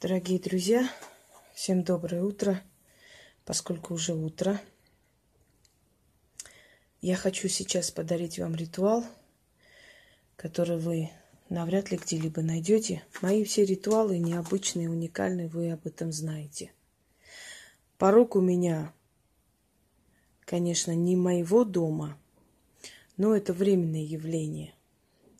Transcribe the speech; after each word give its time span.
Дорогие 0.00 0.38
друзья, 0.38 0.88
всем 1.54 1.82
доброе 1.82 2.22
утро, 2.22 2.62
поскольку 3.44 3.94
уже 3.94 4.14
утро. 4.14 4.60
Я 7.00 7.16
хочу 7.16 7.48
сейчас 7.48 7.90
подарить 7.90 8.38
вам 8.38 8.54
ритуал, 8.54 9.04
который 10.36 10.78
вы 10.78 11.10
навряд 11.48 11.90
ли 11.90 11.96
где-либо 11.96 12.42
найдете. 12.42 13.02
Мои 13.22 13.42
все 13.42 13.64
ритуалы 13.64 14.18
необычные, 14.18 14.88
уникальные, 14.88 15.48
вы 15.48 15.72
об 15.72 15.84
этом 15.84 16.12
знаете. 16.12 16.70
Порог 17.96 18.36
у 18.36 18.40
меня, 18.40 18.92
конечно, 20.44 20.94
не 20.94 21.16
моего 21.16 21.64
дома, 21.64 22.16
но 23.16 23.34
это 23.34 23.52
временное 23.52 24.04
явление. 24.04 24.74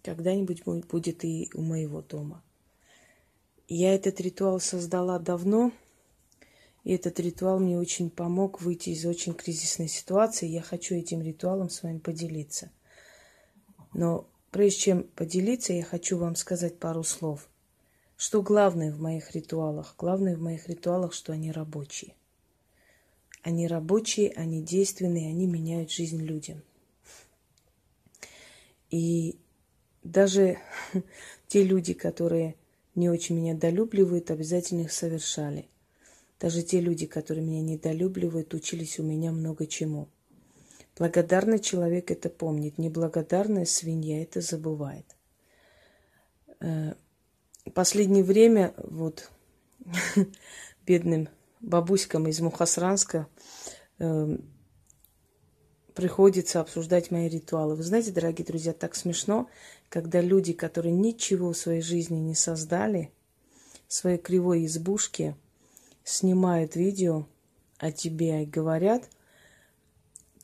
Когда-нибудь 0.03 0.65
будет 0.65 1.25
и 1.25 1.49
у 1.55 1.63
моего 1.63 2.03
дома– 2.03 2.43
я 3.75 3.95
этот 3.95 4.21
ритуал 4.21 4.61
создала 4.61 5.19
давно, 5.19 5.73
и 6.84 6.95
этот 6.95 7.20
ритуал 7.20 7.59
мне 7.59 7.79
очень 7.79 8.09
помог 8.09 8.62
выйти 8.62 8.91
из 8.91 9.05
очень 9.05 9.34
кризисной 9.34 9.88
ситуации. 9.88 10.47
Я 10.47 10.62
хочу 10.62 10.95
этим 10.95 11.20
ритуалом 11.20 11.69
с 11.69 11.83
вами 11.83 11.98
поделиться. 11.98 12.70
Но 13.93 14.27
прежде 14.51 14.80
чем 14.80 15.02
поделиться, 15.02 15.74
я 15.74 15.84
хочу 15.84 16.16
вам 16.16 16.34
сказать 16.34 16.79
пару 16.79 17.05
слов. 17.05 17.46
Что 18.16 18.43
главное 18.43 18.91
в 18.91 19.01
моих 19.01 19.33
ритуалах? 19.33 19.95
Главное 19.98 20.35
в 20.35 20.41
моих 20.41 20.69
ритуалах, 20.69 21.12
что 21.12 21.32
они 21.35 21.52
рабочие. 21.52 22.15
Они 23.43 23.69
рабочие, 23.69 24.32
они 24.32 24.62
действенные, 24.62 25.29
они 25.29 25.46
меняют 25.46 25.91
жизнь 25.91 26.23
людям. 26.23 26.62
И 28.91 29.38
даже 30.02 30.59
те 31.48 31.62
люди, 31.62 31.93
которые 31.93 32.57
не 32.98 33.09
очень 33.09 33.37
меня 33.37 33.55
долюбливают, 33.55 34.30
обязательно 34.30 34.83
их 34.83 34.93
совершали. 34.93 35.69
Даже 36.41 36.63
те 36.63 36.80
люди, 36.80 37.07
которые 37.07 37.45
меня 37.45 37.63
недолюбливают, 37.63 38.54
учились 38.54 38.99
у 38.99 39.02
меня 39.02 39.32
много 39.32 39.66
чему. 39.66 40.09
Благодарный 40.96 41.59
человек 41.59 42.10
это 42.10 42.29
помнит, 42.29 42.76
неблагодарная 42.79 43.65
свинья 43.65 44.23
это 44.23 44.41
забывает. 44.41 45.07
Э, 46.60 46.95
последнее 47.73 48.24
время 48.24 48.74
вот 48.79 49.30
бедным 50.87 51.29
бабуськам 51.60 52.26
из 52.26 52.41
Мухасранска 52.41 53.29
э, 53.99 54.38
приходится 55.99 56.60
обсуждать 56.60 57.10
мои 57.10 57.29
ритуалы. 57.29 57.74
Вы 57.74 57.82
знаете, 57.82 58.13
дорогие 58.13 58.46
друзья, 58.46 58.73
так 58.73 58.95
смешно, 58.95 59.49
когда 59.88 60.21
люди, 60.21 60.52
которые 60.52 60.95
ничего 60.95 61.52
в 61.52 61.57
своей 61.57 61.82
жизни 61.82 62.18
не 62.18 62.37
создали, 62.37 63.10
в 63.88 63.95
своей 63.95 64.16
кривой 64.16 64.65
избушке, 64.66 65.34
снимают 66.04 66.76
видео 66.76 67.26
о 67.78 67.91
тебе 67.91 68.44
и 68.44 68.47
говорят 68.47 69.10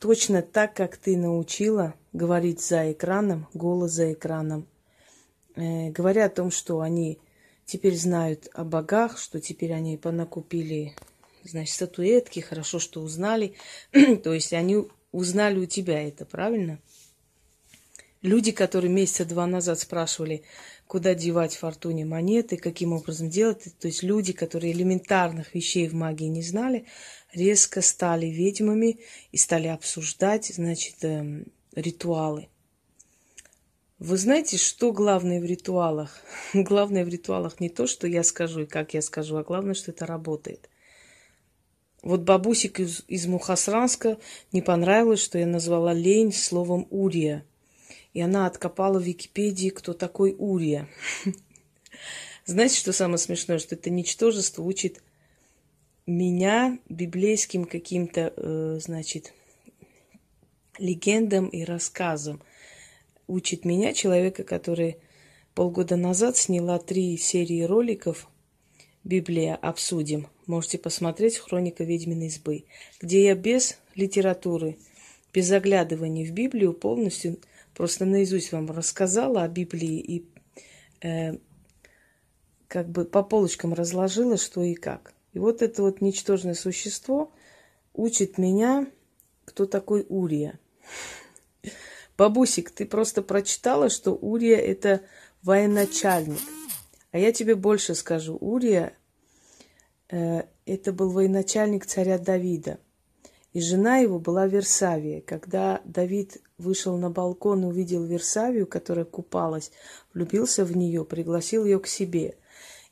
точно 0.01 0.43
так, 0.43 0.75
как 0.75 0.97
ты 0.97 1.17
научила 1.17 1.95
говорить 2.13 2.61
за 2.61 2.91
экраном, 2.91 3.47
голос 3.55 3.93
за 3.93 4.13
экраном. 4.13 4.67
Э, 5.55 5.91
говоря 5.91 6.25
о 6.25 6.31
том, 6.31 6.51
что 6.51 6.81
они 6.81 7.21
теперь 7.65 7.97
знают 7.97 8.49
о 8.55 8.65
богах, 8.65 9.19
что 9.19 9.41
теперь 9.41 9.73
они 9.73 9.99
понакупили, 9.99 10.97
значит, 11.45 11.77
статуэтки, 11.77 12.41
хорошо, 12.41 12.81
что 12.81 13.03
узнали. 13.03 13.55
То 13.93 14.35
есть 14.35 14.53
они 14.53 14.89
узнали 15.15 15.59
у 15.59 15.67
тебя 15.67 16.07
это, 16.07 16.25
правильно? 16.25 16.79
Люди, 18.21 18.53
которые 18.53 18.91
месяца 18.91 19.25
два 19.25 19.47
назад 19.47 19.79
спрашивали, 19.79 20.43
куда 20.87 21.15
девать 21.15 21.55
фортуне 21.57 22.05
монеты, 22.05 22.57
каким 22.57 22.93
образом 22.93 23.29
делать, 23.29 23.65
то 23.79 23.87
есть 23.87 24.03
люди, 24.03 24.33
которые 24.33 24.73
элементарных 24.73 25.55
вещей 25.55 25.89
в 25.89 25.95
магии 25.95 26.27
не 26.27 26.43
знали, 26.43 26.87
резко 27.33 27.81
стали 27.83 28.27
ведьмами 28.27 28.99
и 29.31 29.37
стали 29.37 29.69
обсуждать, 29.69 30.47
значит, 30.47 31.05
э, 31.05 31.45
ритуалы. 31.77 32.49
Вы 33.99 34.17
знаете, 34.17 34.57
что 34.57 34.93
главное 34.93 35.41
в 35.41 35.45
ритуалах? 35.45 36.21
главное 36.55 37.05
в 37.05 37.09
ритуалах 37.09 37.61
не 37.61 37.69
то, 37.69 37.87
что 37.87 38.07
я 38.07 38.25
скажу 38.25 38.63
и 38.63 38.67
как 38.67 38.95
я 38.95 39.03
скажу, 39.03 39.37
а 39.37 39.45
главное, 39.45 39.75
что 39.75 39.93
это 39.93 40.07
работает. 40.07 40.69
Вот 42.05 42.21
бабусик 42.21 42.81
из, 42.81 43.03
из 43.09 43.27
Мухасранска 43.27 44.19
не 44.53 44.61
понравилось, 44.61 45.21
что 45.23 45.39
я 45.39 45.47
назвала 45.47 45.95
лень 45.95 46.35
словом 46.35 46.87
«урия». 46.91 47.47
И 48.13 48.21
она 48.21 48.47
откопала 48.47 48.99
в 48.99 49.03
Википедии, 49.03 49.71
кто 49.71 49.95
такой 49.95 50.37
Урия. 50.39 50.87
Знаете, 52.45 52.77
что 52.77 52.93
самое 52.93 53.19
смешное? 53.19 53.59
Что 53.59 53.75
это 53.75 53.89
ничтожество 53.89 54.63
учит 54.63 55.03
меня 56.07 56.79
библейским 56.91 57.65
каким-то, 57.65 58.35
э, 58.37 58.79
значит, 58.81 59.33
легендам 60.79 61.49
и 61.49 61.65
рассказам. 61.65 62.43
Учит 63.27 63.65
меня, 63.65 63.95
человека, 63.95 64.45
который 64.45 64.99
полгода 65.55 65.97
назад 65.97 66.37
сняла 66.37 66.79
три 66.79 67.17
серии 67.17 67.63
роликов 67.63 68.29
«Библия. 69.03 69.57
Обсудим» 69.57 70.29
можете 70.47 70.79
посмотреть 70.79 71.39
«Хроника 71.39 71.85
ведьминой 71.85 72.29
избы», 72.29 72.65
где 73.01 73.25
я 73.25 73.35
без 73.35 73.79
литературы, 73.95 74.79
без 75.33 75.47
заглядывания 75.47 76.27
в 76.27 76.33
Библию 76.33 76.73
полностью 76.73 77.39
просто 77.75 78.05
наизусть 78.05 78.53
вам 78.53 78.71
рассказала 78.71 79.43
о 79.43 79.49
Библии 79.49 79.99
и 79.99 80.27
э, 81.03 81.39
как 82.69 82.89
бы 82.89 83.05
по 83.05 83.23
полочкам 83.23 83.75
разложила, 83.75 84.37
что 84.37 84.63
и 84.63 84.75
как. 84.75 85.15
И 85.33 85.39
вот 85.39 85.63
это 85.63 85.83
вот 85.83 86.01
ничтожное 86.01 86.55
существо 86.55 87.33
учит 87.93 88.39
меня, 88.39 88.87
кто 89.45 89.67
такой 89.67 90.07
Урия. 90.09 90.59
Бабусик, 92.17 92.71
ты 92.71 92.87
просто 92.87 93.23
прочитала, 93.23 93.91
что 93.91 94.13
Урия– 94.13 94.59
это 94.59 95.03
военачальник. 95.43 96.41
А 97.11 97.19
я 97.19 97.33
тебе 97.33 97.55
больше 97.55 97.95
скажу. 97.95 98.37
Урия 98.41 98.97
это 100.15 100.93
был 100.93 101.11
военачальник 101.11 101.87
царя 101.87 102.19
Давида. 102.19 102.79
И 103.53 103.61
жена 103.61 103.99
его 103.99 104.19
была 104.19 104.47
Версавия. 104.47 105.21
Когда 105.21 105.81
Давид 105.85 106.43
вышел 106.59 106.97
на 106.97 107.09
балкон 107.11 107.63
и 107.63 107.67
увидел 107.67 108.05
Версавию, 108.05 108.67
которая 108.67 109.05
купалась, 109.05 109.71
влюбился 110.13 110.65
в 110.65 110.77
нее, 110.77 111.05
пригласил 111.05 111.65
ее 111.65 111.79
к 111.79 111.87
себе. 111.87 112.37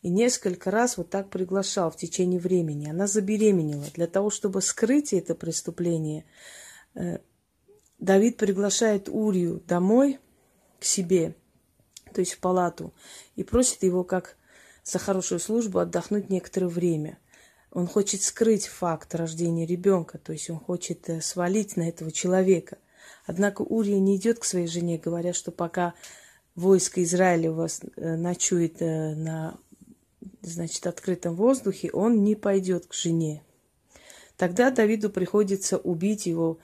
И 0.03 0.09
несколько 0.09 0.71
раз 0.71 0.97
вот 0.97 1.11
так 1.11 1.31
приглашал 1.31 1.91
в 1.91 1.97
течение 1.97 2.39
времени. 2.39 2.89
Она 2.89 3.09
забеременела. 3.09 3.87
Для 3.95 4.07
того, 4.07 4.31
чтобы 4.31 4.63
скрыть 4.63 5.13
это 5.13 5.35
преступление, 5.35 6.25
э, 6.95 7.19
Давид 7.99 8.37
приглашает 8.37 9.09
Урию 9.09 9.63
домой 9.67 10.19
к 10.79 10.85
себе, 10.85 11.35
то 12.13 12.21
есть 12.21 12.35
в 12.35 12.39
палату, 12.41 12.93
и 13.37 13.45
просит 13.45 13.83
его 13.85 14.03
как 14.03 14.37
за 14.85 14.99
хорошую 14.99 15.39
службу 15.39 15.79
отдохнуть 15.79 16.31
некоторое 16.31 16.69
время. 16.69 17.19
Он 17.71 17.87
хочет 17.87 18.23
скрыть 18.23 18.67
факт 18.67 19.15
рождения 19.15 19.65
ребенка, 19.65 20.19
то 20.19 20.33
есть 20.33 20.51
он 20.51 20.59
хочет 20.59 21.09
э, 21.09 21.21
свалить 21.21 21.77
на 21.77 21.89
этого 21.89 22.13
человека. 22.13 22.79
Однако 23.25 23.63
Урия 23.63 23.99
не 23.99 24.17
идет 24.17 24.39
к 24.39 24.45
своей 24.45 24.67
жене, 24.67 24.99
говоря, 24.99 25.33
что 25.33 25.53
пока 25.53 25.95
войско 26.55 27.03
Израиля 27.03 27.51
вас 27.53 27.81
э, 27.97 28.17
ночует 28.17 28.83
э, 28.83 29.15
на 29.15 29.57
значит, 30.43 30.87
открытом 30.87 31.35
воздухе, 31.35 31.91
он 31.93 32.25
не 32.25 32.35
пойдет 32.35 32.87
к 32.87 32.95
жене. 32.95 33.43
Тогда 34.37 34.71
Давиду 34.71 35.09
приходится 35.09 35.79
убить 35.79 36.27
его, 36.27 36.59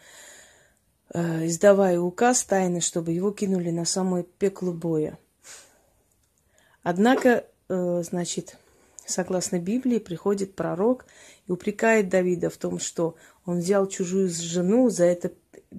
издавая 1.14 2.00
указ 2.00 2.42
тайны, 2.42 2.80
чтобы 2.80 3.12
его 3.12 3.30
кинули 3.30 3.70
на 3.70 3.84
самое 3.84 4.24
пекло 4.24 4.72
боя. 4.72 5.18
Однако 6.82 7.44
значит, 7.68 8.56
согласно 9.06 9.59
Библии, 9.59 9.98
приходит 9.98 10.54
пророк 10.54 11.06
и 11.47 11.53
упрекает 11.53 12.09
Давида 12.09 12.50
в 12.50 12.56
том, 12.56 12.78
что 12.78 13.16
он 13.44 13.59
взял 13.59 13.86
чужую 13.86 14.28
жену, 14.28 14.91
за 14.91 15.04
это 15.04 15.32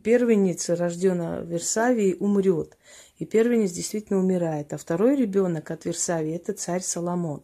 первенец, 0.03 0.69
рожденная 0.69 1.41
в 1.41 1.47
Версавии, 1.47 2.15
умрет. 2.19 2.77
И 3.17 3.25
первенец 3.25 3.71
действительно 3.71 4.19
умирает. 4.19 4.73
А 4.73 4.77
второй 4.77 5.15
ребенок 5.15 5.71
от 5.71 5.85
Версавии– 5.85 6.33
это 6.35 6.53
царь 6.53 6.81
Соломон. 6.81 7.43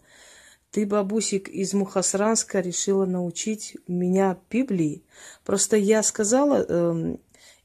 Ты, 0.72 0.86
бабусик 0.86 1.48
из 1.48 1.74
Мухасранска, 1.74 2.60
решила 2.60 3.06
научить 3.06 3.78
меня 3.88 4.38
Библии. 4.50 5.04
Просто 5.44 5.78
я 5.78 6.04
сказала, 6.04 6.66
э, 6.68 7.18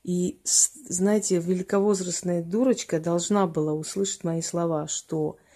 и, 0.05 0.41
знаете, 0.45 1.39
великовозрастная 1.39 2.43
дурочка 2.43 3.01
должна 3.01 3.47
была 3.47 3.73
услышать 3.73 4.25
мои 4.25 4.43
слова, 4.43 4.87
что– 4.87 5.37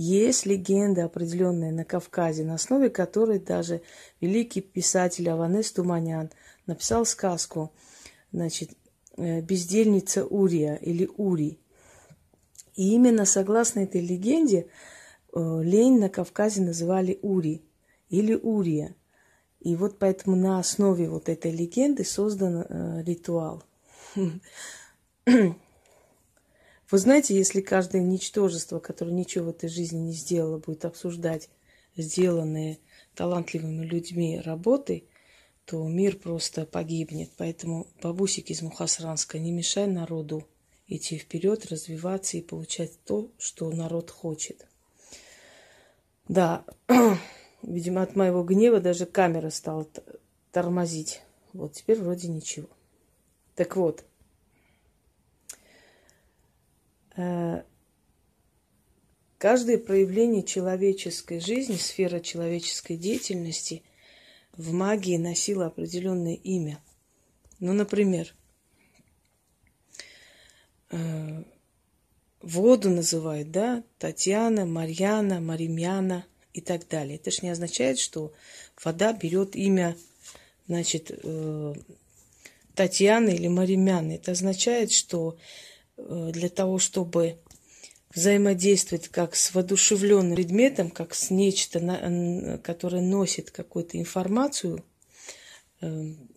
есть 0.00 0.46
легенда 0.46 1.04
определенная 1.04 1.72
на 1.72 1.84
Кавказе, 1.84 2.42
на 2.44 2.54
основе 2.54 2.88
которой 2.88 3.38
даже 3.38 3.82
великий 4.20 4.62
писатель 4.62 5.28
Аванес 5.28 5.70
Туманян 5.72 6.30
написал 6.66 7.04
сказку, 7.04 7.70
значит, 8.32 8.70
э, 9.18 9.42
«Бездельница 9.42 10.24
Урия» 10.24 10.76
или 10.76 11.06
«Ури». 11.16 11.58
И 12.76 12.94
именно 12.94 13.26
согласно 13.26 13.80
этой 13.80 14.00
легенде 14.00 14.68
э, 15.34 15.60
лень 15.62 15.98
на 15.98 16.08
Кавказе 16.08 16.62
называли 16.62 17.18
Ури 17.20 17.62
или 18.08 18.34
Урия. 18.34 18.94
И 19.60 19.76
вот 19.76 19.98
поэтому 19.98 20.34
на 20.34 20.58
основе 20.58 21.10
вот 21.10 21.28
этой 21.28 21.50
легенды 21.50 22.04
создан 22.04 22.64
э, 22.66 23.02
ритуал. 23.02 23.64
Вы 26.90 26.98
знаете, 26.98 27.36
если 27.36 27.60
каждое 27.60 28.02
ничтожество, 28.02 28.80
которое 28.80 29.12
ничего 29.12 29.46
в 29.46 29.50
этой 29.50 29.68
жизни 29.68 29.98
не 29.98 30.12
сделало, 30.12 30.58
будет 30.58 30.84
обсуждать 30.84 31.48
сделанные 31.96 32.78
талантливыми 33.14 33.84
людьми 33.84 34.40
работы, 34.40 35.04
то 35.66 35.86
мир 35.86 36.16
просто 36.16 36.66
погибнет. 36.66 37.30
Поэтому, 37.36 37.86
бабусик 38.02 38.50
из 38.50 38.62
Мухасранска, 38.62 39.38
не 39.38 39.52
мешай 39.52 39.86
народу 39.86 40.44
идти 40.88 41.16
вперед, 41.16 41.66
развиваться 41.66 42.36
и 42.38 42.42
получать 42.42 42.92
то, 43.04 43.30
что 43.38 43.70
народ 43.70 44.10
хочет. 44.10 44.66
Да, 46.26 46.64
видимо, 47.62 48.02
от 48.02 48.16
моего 48.16 48.42
гнева 48.42 48.80
даже 48.80 49.06
камера 49.06 49.50
стала 49.50 49.86
тормозить. 50.50 51.22
Вот 51.52 51.74
теперь 51.74 52.00
вроде 52.00 52.26
ничего. 52.26 52.68
Так 53.54 53.76
вот, 53.76 54.04
Э, 55.40 55.46
каждое 59.40 59.78
проявление 59.78 60.42
человеческой 60.42 61.40
жизни, 61.40 61.76
сфера 61.76 62.20
человеческой 62.20 62.96
деятельности 62.96 63.82
в 64.52 64.72
магии 64.74 65.16
носило 65.16 65.66
определенное 65.66 66.34
имя. 66.34 66.78
Ну, 67.58 67.72
например, 67.72 68.34
э, 70.90 71.42
воду 72.42 72.90
называют, 72.90 73.50
да, 73.50 73.82
Татьяна, 73.98 74.66
Марьяна, 74.66 75.40
Маримяна 75.40 76.26
и 76.52 76.60
так 76.60 76.86
далее. 76.86 77.16
Это 77.16 77.30
же 77.30 77.38
не 77.40 77.48
означает, 77.48 77.98
что 77.98 78.34
вода 78.84 79.14
берет 79.14 79.56
имя, 79.56 79.96
значит, 80.66 81.10
э, 81.10 81.74
Татьяны 82.74 83.30
или 83.30 83.48
Маримяны. 83.48 84.12
Это 84.12 84.32
означает, 84.32 84.92
что 84.92 85.38
Э, 85.38 85.69
для 86.32 86.48
того, 86.48 86.78
чтобы 86.78 87.38
взаимодействовать 88.14 89.08
как 89.08 89.36
с 89.36 89.54
воодушевленным 89.54 90.34
предметом, 90.34 90.90
как 90.90 91.14
с 91.14 91.30
нечто, 91.30 92.58
которое 92.62 93.02
носит 93.02 93.50
какую-то 93.50 93.98
информацию 93.98 94.84
эм, 95.80 96.28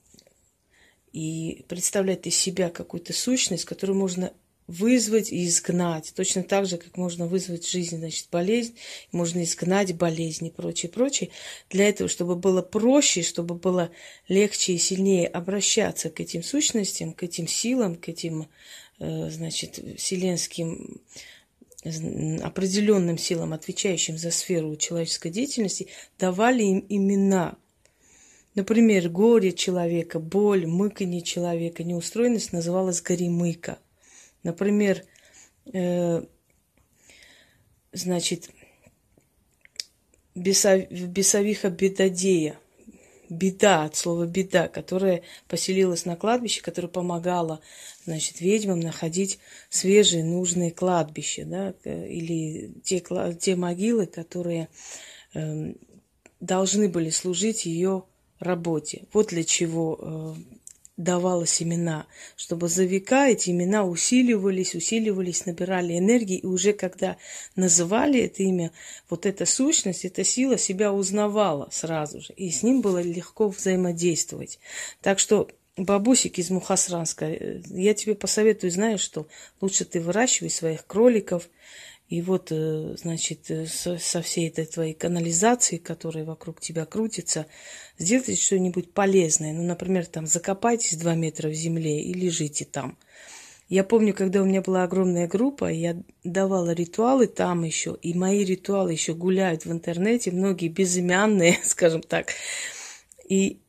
и 1.12 1.66
представляет 1.68 2.28
из 2.28 2.36
себя 2.36 2.70
какую-то 2.70 3.14
сущность, 3.14 3.66
которую 3.66 3.98
можно 3.98 4.34
вызвать 4.66 5.32
и 5.32 5.46
изгнать. 5.46 6.14
Точно 6.16 6.42
так 6.42 6.68
же, 6.68 6.78
как 6.78 6.96
можно 6.96 7.28
вызвать 7.28 7.66
в 7.66 7.72
жизни, 7.72 7.98
значит, 7.98 8.30
болезнь, 8.32 8.76
можно 9.12 9.44
изгнать 9.44 9.94
болезнь 9.94 10.48
и 10.48 10.52
прочее, 10.52 10.90
прочее. 10.90 11.32
Для 11.70 11.90
этого, 11.90 12.10
чтобы 12.10 12.36
было 12.36 12.62
проще, 12.62 13.24
чтобы 13.24 13.56
было 13.56 13.92
легче 14.30 14.74
и 14.74 14.78
сильнее 14.78 15.28
обращаться 15.28 16.10
к 16.10 16.22
этим 16.22 16.44
сущностям, 16.44 17.14
к 17.14 17.24
этим 17.24 17.46
силам, 17.46 17.96
к 17.96 18.08
этим 18.08 18.44
Э, 18.44 18.48
значит, 19.00 19.80
вселенским 19.98 21.02
определенным 21.84 23.18
силам, 23.18 23.54
отвечающим 23.54 24.18
за 24.18 24.32
сферу 24.32 24.76
человеческой 24.76 25.32
деятельности, 25.32 25.88
давали 26.18 26.64
им 26.64 26.86
имена. 26.88 27.58
Например, 28.56 29.10
горе 29.10 29.52
человека, 29.52 30.20
боль, 30.20 30.66
мыканье 30.66 31.22
человека, 31.22 31.84
неустроенность 31.84 32.54
называлась 32.54 33.02
горемыка. 33.02 33.80
Например, 34.44 35.04
э, 35.74 36.24
значит, 37.92 38.50
бесовиха 40.36 41.70
бедодея, 41.70 42.60
беда, 43.34 43.84
от 43.84 43.96
слова 43.96 44.26
беда, 44.26 44.68
которая 44.68 45.24
поселилась 45.48 46.06
на 46.06 46.16
кладбище, 46.16 46.62
которая 46.62 46.90
помогала, 46.90 47.60
значит, 48.06 48.42
ведьмам 48.42 48.80
находить 48.80 49.40
свежие, 49.70 50.24
нужные 50.24 50.72
кладбища, 50.72 51.46
да, 51.46 51.74
или 51.84 52.74
те, 52.84 53.04
те 53.40 53.56
могилы, 53.56 54.06
которые 54.06 54.70
э, 55.34 55.74
должны 56.40 56.90
были 56.90 57.10
служить 57.10 57.66
ее 57.66 58.04
работе. 58.40 59.04
Вот 59.14 59.28
для 59.28 59.44
чего 59.44 60.00
э, 60.00 60.36
давала 60.98 61.46
семена, 61.48 62.06
чтобы 62.36 62.68
за 62.68 62.84
века 62.84 63.28
эти 63.28 63.50
имена 63.50 63.84
усиливались, 63.84 64.76
усиливались, 64.76 65.46
набирали 65.46 65.98
энергии, 65.98 66.38
и 66.38 66.46
уже 66.46 66.74
когда 66.74 67.18
называли 67.56 68.22
это 68.22 68.44
имя, 68.44 68.72
вот 69.10 69.26
эта 69.26 69.46
сущность, 69.46 70.06
эта 70.06 70.24
сила 70.24 70.58
себя 70.58 70.94
узнавала 70.94 71.70
сразу 71.72 72.22
же, 72.22 72.34
и 72.34 72.52
с 72.52 72.62
ним 72.64 72.82
было 72.82 73.02
легко 73.02 73.48
взаимодействовать. 73.48 74.60
Так 75.02 75.20
что 75.20 75.50
бабусик 75.78 76.38
из 76.38 76.50
Мухасранска, 76.50 77.26
э, 77.26 77.62
я 77.70 77.94
тебе 77.94 78.16
посоветую, 78.16 78.72
знаешь, 78.72 79.02
что 79.02 79.28
лучше 79.62 79.86
ты 79.86 80.00
выращивай 80.00 80.50
своих 80.50 80.86
кроликов, 80.86 81.50
и 82.14 82.22
вот, 82.22 82.50
э, 82.52 82.96
значит, 82.96 83.50
э, 83.50 83.66
со 83.66 84.22
всей 84.22 84.48
этой 84.48 84.66
твоей 84.68 84.94
канализацией, 84.94 85.82
которая 85.82 86.24
вокруг 86.24 86.62
тебя 86.62 86.86
крутится, 86.86 87.48
сделайте 87.98 88.36
что-нибудь 88.36 88.94
полезное. 88.94 89.52
Ну, 89.52 89.64
например, 89.64 90.06
там 90.06 90.28
закопайтесь 90.28 90.96
два 90.96 91.16
метра 91.16 91.50
в 91.50 91.54
земле 91.54 92.04
и 92.04 92.14
лежите 92.14 92.66
там. 92.66 93.00
Я 93.68 93.84
помню, 93.84 94.14
когда 94.14 94.44
у 94.44 94.46
меня 94.46 94.62
была 94.62 94.84
огромная 94.84 95.28
группа, 95.28 95.72
я 95.72 95.98
давала 96.24 96.70
ритуалы 96.74 97.26
там 97.26 97.64
еще, 97.64 97.98
и 98.00 98.14
мои 98.14 98.46
ритуалы 98.46 98.92
еще 98.92 99.16
гуляют 99.16 99.66
в 99.66 99.72
интернете, 99.72 100.30
многие 100.30 100.68
безымянные, 100.68 101.58
скажем 101.64 102.04
так. 102.04 102.34
И 103.28 103.60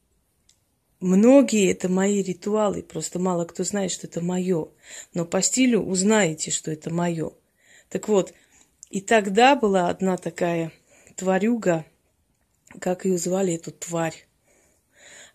многие 1.00 1.72
это 1.72 1.88
мои 1.88 2.22
ритуалы, 2.22 2.82
просто 2.82 3.18
мало 3.18 3.46
кто 3.46 3.64
знает, 3.64 3.90
что 3.90 4.06
это 4.06 4.20
мое. 4.20 4.68
Но 5.14 5.24
по 5.24 5.40
стилю 5.40 5.80
узнаете, 5.80 6.50
что 6.50 6.70
это 6.70 6.92
мое. 6.92 7.32
Так 7.94 8.08
вот, 8.08 8.34
и 8.90 9.00
тогда 9.00 9.54
была 9.54 9.88
одна 9.88 10.16
такая 10.16 10.72
тварюга, 11.14 11.84
как 12.80 13.04
ее 13.04 13.18
звали, 13.18 13.54
эту 13.54 13.70
тварь. 13.70 14.26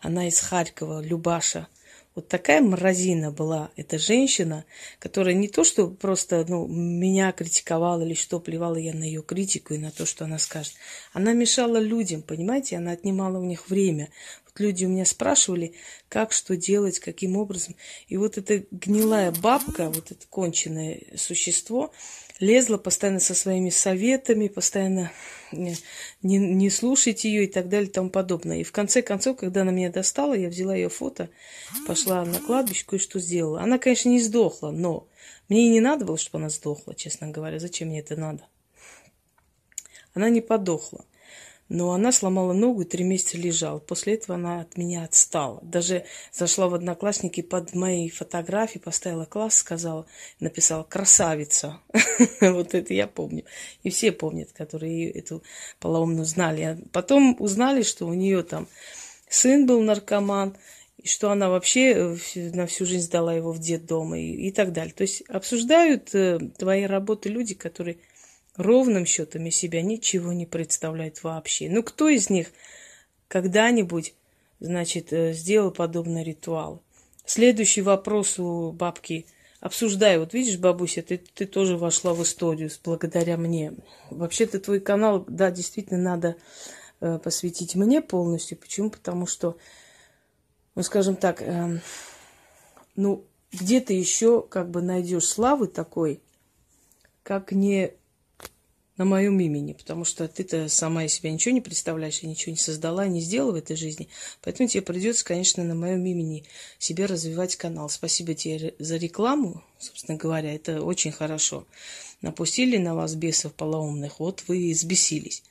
Она 0.01 0.27
из 0.27 0.41
Харькова, 0.41 1.01
Любаша. 1.01 1.69
Вот 2.15 2.27
такая 2.27 2.59
мразина 2.59 3.31
была 3.31 3.71
эта 3.77 3.97
женщина, 3.97 4.65
которая 4.99 5.35
не 5.35 5.47
то, 5.47 5.63
что 5.63 5.87
просто 5.87 6.43
ну, 6.49 6.67
меня 6.67 7.31
критиковала 7.31 8.01
или 8.01 8.13
что, 8.13 8.41
плевала 8.41 8.75
я 8.75 8.93
на 8.93 9.05
ее 9.05 9.23
критику 9.23 9.73
и 9.73 9.77
на 9.77 9.91
то, 9.91 10.05
что 10.05 10.25
она 10.25 10.37
скажет. 10.37 10.73
Она 11.13 11.31
мешала 11.31 11.77
людям, 11.77 12.21
понимаете, 12.21 12.75
она 12.75 12.91
отнимала 12.91 13.39
у 13.39 13.45
них 13.45 13.69
время. 13.69 14.09
Вот 14.43 14.59
люди 14.59 14.83
у 14.83 14.89
меня 14.89 15.05
спрашивали, 15.05 15.75
как, 16.09 16.33
что 16.33 16.57
делать, 16.57 16.99
каким 16.99 17.37
образом. 17.37 17.77
И 18.09 18.17
вот 18.17 18.37
эта 18.37 18.65
гнилая 18.69 19.31
бабка, 19.31 19.89
вот 19.89 20.11
это 20.11 20.27
конченное 20.27 20.99
существо, 21.15 21.93
лезла 22.39 22.77
постоянно 22.77 23.19
со 23.19 23.35
своими 23.35 23.69
советами, 23.69 24.47
постоянно 24.47 25.11
не, 25.51 25.75
не, 26.21 26.37
не 26.37 26.69
слушать 26.69 27.23
ее 27.23 27.45
и 27.45 27.47
так 27.47 27.69
далее 27.69 27.89
и 27.89 27.91
тому 27.91 28.09
подобное. 28.09 28.59
И 28.59 28.63
в 28.63 28.71
конце 28.71 29.01
концов, 29.01 29.37
когда 29.37 29.61
она 29.61 29.71
меня 29.71 29.91
достала, 29.91 30.33
я 30.33 30.49
взяла 30.49 30.75
ее 30.75 30.89
фото, 30.89 31.29
пошла 31.85 32.23
на 32.25 32.39
кладбище, 32.39 32.85
и 32.91 32.97
что 32.97 33.19
сделала. 33.19 33.61
Она, 33.61 33.77
конечно, 33.77 34.09
не 34.09 34.21
сдохла, 34.21 34.71
но 34.71 35.07
мне 35.49 35.67
и 35.67 35.69
не 35.69 35.81
надо 35.81 36.05
было, 36.05 36.17
чтобы 36.17 36.37
она 36.37 36.49
сдохла, 36.49 36.95
честно 36.95 37.27
говоря. 37.27 37.59
Зачем 37.59 37.89
мне 37.89 37.99
это 37.99 38.15
надо? 38.15 38.45
Она 40.13 40.29
не 40.29 40.41
подохла. 40.41 41.05
Но 41.69 41.93
она 41.93 42.11
сломала 42.11 42.51
ногу 42.53 42.81
и 42.81 42.85
три 42.85 43.03
месяца 43.03 43.37
лежала. 43.37 43.77
После 43.77 44.15
этого 44.15 44.35
она 44.35 44.61
от 44.61 44.75
меня 44.75 45.03
отстала. 45.03 45.59
Даже 45.61 46.03
зашла 46.33 46.67
в 46.67 46.73
одноклассники 46.73 47.41
под 47.41 47.75
моей 47.75 48.09
фотографией, 48.09 48.81
поставила 48.81 49.25
класс, 49.25 49.57
сказала, 49.57 50.07
написала 50.39 50.83
«красавица». 50.83 51.79
Вот 52.41 52.73
это 52.73 52.93
я 52.93 53.07
помню. 53.07 53.45
И 53.83 53.91
все 53.91 54.11
помнят, 54.11 54.51
которые 54.51 55.11
эту 55.11 55.43
полоумную 55.79 56.25
знали. 56.25 56.61
А 56.61 56.77
потом 56.91 57.35
узнали, 57.39 57.83
что 57.83 58.07
у 58.07 58.13
нее 58.13 58.41
там 58.41 58.67
сын 59.29 59.67
был 59.67 59.81
наркоман, 59.81 60.57
и 60.97 61.07
что 61.07 61.31
она 61.31 61.49
вообще 61.49 62.17
э, 62.35 62.51
на 62.51 62.65
всю 62.65 62.85
жизнь 62.85 63.05
сдала 63.05 63.33
его 63.33 63.51
в 63.51 63.59
детдом 63.59 64.15
и, 64.15 64.21
и 64.21 64.51
так 64.51 64.73
далее. 64.73 64.93
То 64.93 65.03
есть 65.03 65.21
обсуждают 65.29 66.13
э, 66.13 66.39
твои 66.57 66.83
работы 66.83 67.29
люди, 67.29 67.53
которые 67.53 67.99
ровным 68.61 69.05
счетом 69.05 69.45
из 69.45 69.55
себя 69.55 69.81
ничего 69.81 70.33
не 70.33 70.45
представляет 70.45 71.23
вообще. 71.23 71.69
Ну, 71.69 71.83
кто 71.83 72.09
из 72.09 72.29
них 72.29 72.51
когда-нибудь, 73.27 74.13
значит, 74.59 75.13
э, 75.13 75.33
сделал 75.33 75.71
подобный 75.71 76.23
ритуал? 76.23 76.81
Следующий 77.25 77.81
вопрос 77.81 78.39
у 78.39 78.71
бабки. 78.71 79.25
Обсуждай. 79.59 80.17
Вот 80.17 80.33
видишь, 80.33 80.57
бабуся, 80.57 81.01
ты, 81.01 81.17
ты 81.17 81.45
тоже 81.45 81.77
вошла 81.77 82.13
в 82.13 82.23
историю 82.23 82.69
благодаря 82.83 83.37
мне. 83.37 83.73
Вообще-то 84.09 84.59
твой 84.59 84.79
канал, 84.79 85.25
да, 85.27 85.51
действительно 85.51 85.99
надо 85.99 86.35
э, 87.01 87.19
посвятить 87.19 87.75
мне 87.75 88.01
полностью. 88.01 88.57
Почему? 88.57 88.89
Потому 88.89 89.27
что, 89.27 89.57
ну, 90.75 90.83
скажем 90.83 91.17
так, 91.17 91.41
э, 91.41 91.79
ну, 92.95 93.25
где 93.51 93.81
ты 93.81 93.93
еще 93.93 94.41
как 94.41 94.69
бы 94.69 94.81
найдешь 94.81 95.25
славы 95.25 95.67
такой, 95.67 96.21
как 97.23 97.51
не 97.51 97.93
на 98.99 99.05
моем 99.05 99.39
имени, 99.39 99.71
потому 99.71 100.03
что 100.03 100.27
ты-то 100.27 100.67
сама 100.67 101.05
из 101.05 101.13
себя 101.13 101.31
ничего 101.31 101.53
не 101.53 101.61
представляешь 101.61 102.21
и 102.21 102.27
ничего 102.27 102.51
не 102.51 102.57
создала, 102.57 103.07
не 103.07 103.21
сделала 103.21 103.53
в 103.53 103.55
этой 103.55 103.77
жизни. 103.77 104.09
Поэтому 104.41 104.67
тебе 104.67 104.81
придется, 104.81 105.23
конечно, 105.23 105.63
на 105.63 105.73
моем 105.73 106.05
имени 106.05 106.43
себе 106.79 107.05
развивать 107.05 107.55
канал. 107.55 107.87
Спасибо 107.87 108.33
тебе 108.33 108.75
за 108.77 108.97
рекламу, 108.97 109.63
собственно 109.79 110.17
говоря, 110.17 110.53
это 110.53 110.83
очень 110.83 111.13
хорошо. 111.13 111.65
Напустили 112.21 112.75
на 112.75 112.93
вас 112.93 113.15
бесов 113.15 113.53
полоумных, 113.53 114.19
вот 114.19 114.43
вы 114.47 114.63
и 114.63 114.73
взбесились. 114.73 115.43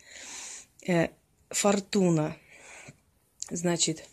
Э, 0.86 1.08
фортуна. 1.48 2.36
Значит, 3.48 4.04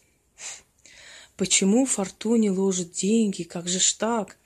почему 1.35 1.85
Фортуне 1.85 2.51
ложат 2.51 2.93
деньги? 2.93 3.43
Как 3.43 3.67
же 3.67 3.81
ж 3.81 3.91
так? 3.95 4.37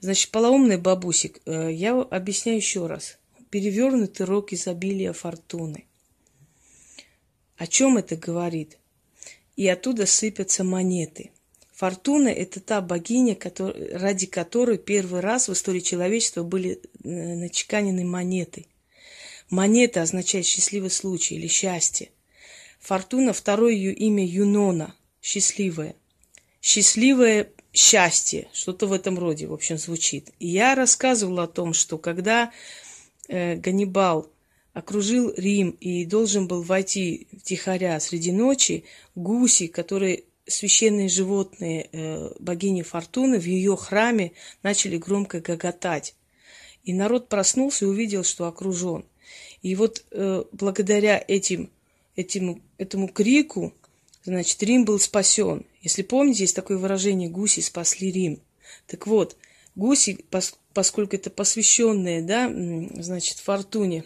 Значит, 0.00 0.32
полоумный 0.32 0.78
бабусик, 0.78 1.40
э, 1.46 1.70
я 1.72 1.92
объясняю 1.92 2.58
еще 2.58 2.88
раз 2.88 3.18
перевернутый 3.50 4.26
рог 4.26 4.52
изобилия 4.52 5.12
фортуны. 5.12 5.84
О 7.56 7.66
чем 7.66 7.96
это 7.96 8.16
говорит? 8.16 8.78
И 9.56 9.66
оттуда 9.68 10.06
сыпятся 10.06 10.64
монеты. 10.64 11.30
Фортуна– 11.72 12.28
это 12.30 12.60
та 12.60 12.80
богиня, 12.80 13.34
который, 13.34 13.96
ради 13.96 14.26
которой 14.26 14.78
первый 14.78 15.20
раз 15.20 15.48
в 15.48 15.52
истории 15.52 15.80
человечества 15.80 16.42
были 16.42 16.80
э, 17.04 17.08
начеканены 17.08 18.04
монеты. 18.04 18.66
Монета 19.50 20.02
означает 20.02 20.46
счастливый 20.46 20.90
случай 20.90 21.36
или 21.36 21.46
счастье. 21.46 22.10
Фортуна– 22.80 23.32
второе 23.34 23.72
ее 23.72 23.92
имя 23.92 24.24
Юнона– 24.24 24.94
счастливая. 25.20 25.96
Счастливое 26.62 27.50
счастье, 27.72 28.48
что-то 28.52 28.86
в 28.86 28.92
этом 28.92 29.18
роде, 29.18 29.46
в 29.46 29.52
общем, 29.52 29.76
звучит. 29.76 30.30
И 30.38 30.48
я 30.48 30.74
рассказывала 30.74 31.44
о 31.44 31.48
том, 31.48 31.74
что 31.74 31.98
когда 31.98 32.52
Ганнибал 33.28 34.30
окружил 34.76 35.32
Рим 35.36 35.70
и 35.70 36.04
должен 36.04 36.46
был 36.46 36.62
войти 36.62 37.28
в 37.32 37.42
тихоря 37.42 37.98
среди 37.98 38.30
ночи, 38.30 38.84
гуси, 39.14 39.68
которые 39.68 40.24
священные 40.46 41.08
животные 41.08 41.88
э, 41.90 42.30
богини 42.38 42.82
Фортуны, 42.82 43.40
в 43.40 43.46
ее 43.46 43.76
храме 43.76 44.32
начали 44.62 44.96
громко 44.96 45.40
гоготать. 45.40 46.14
И 46.84 46.92
народ 46.92 47.28
проснулся 47.28 47.84
и 47.84 47.88
увидел, 47.88 48.22
что 48.22 48.46
окружен. 48.46 49.04
И 49.62 49.74
вот 49.74 50.04
э, 50.10 50.44
благодаря 50.52 51.24
этим, 51.26 51.70
этим, 52.14 52.62
этому 52.78 53.08
крику, 53.08 53.72
значит, 54.24 54.62
Рим 54.62 54.84
был 54.84 55.00
спасен. 55.00 55.64
Если 55.80 56.02
помните, 56.02 56.42
есть 56.42 56.54
такое 56.54 56.76
выражение 56.76 57.28
«гуси 57.28 57.60
спасли 57.60 58.12
Рим». 58.12 58.40
Так 58.86 59.06
вот, 59.06 59.36
гуси, 59.74 60.18
поскольку 60.76 61.16
это 61.16 61.30
посвященные, 61.30 62.20
да, 62.20 62.52
значит, 63.02 63.38
фортуне, 63.38 64.04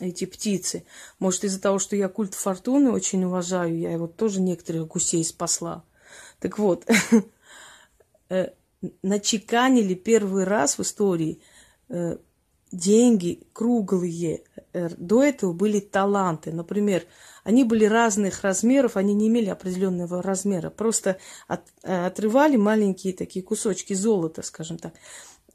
эти 0.00 0.24
птицы. 0.24 0.84
Может, 1.20 1.44
из-за 1.44 1.60
того, 1.60 1.78
что 1.78 1.94
я 1.94 2.08
культ 2.08 2.34
фортуны 2.34 2.90
очень 2.90 3.22
уважаю, 3.22 3.78
я 3.78 3.96
вот 3.96 4.16
тоже 4.16 4.40
некоторых 4.40 4.88
гусей 4.88 5.24
спасла. 5.24 5.84
Так 6.40 6.58
вот, 6.58 6.90
э, 8.30 8.48
начеканили 9.02 9.94
первый 9.94 10.42
раз 10.42 10.76
в 10.76 10.82
истории 10.82 11.40
э, 11.88 12.16
деньги 12.72 13.46
круглые. 13.52 14.42
Э, 14.72 14.88
до 14.88 15.22
этого 15.22 15.52
были 15.52 15.78
таланты. 15.78 16.50
Например, 16.50 17.04
они 17.44 17.62
были 17.62 17.84
разных 17.84 18.42
размеров, 18.42 18.96
они 18.96 19.14
не 19.14 19.28
имели 19.28 19.50
определенного 19.50 20.20
размера. 20.20 20.70
Просто 20.70 21.18
от, 21.46 21.62
отрывали 21.82 22.56
маленькие 22.56 23.12
такие 23.12 23.44
кусочки 23.44 23.92
золота, 23.92 24.42
скажем 24.42 24.78
так. 24.78 24.94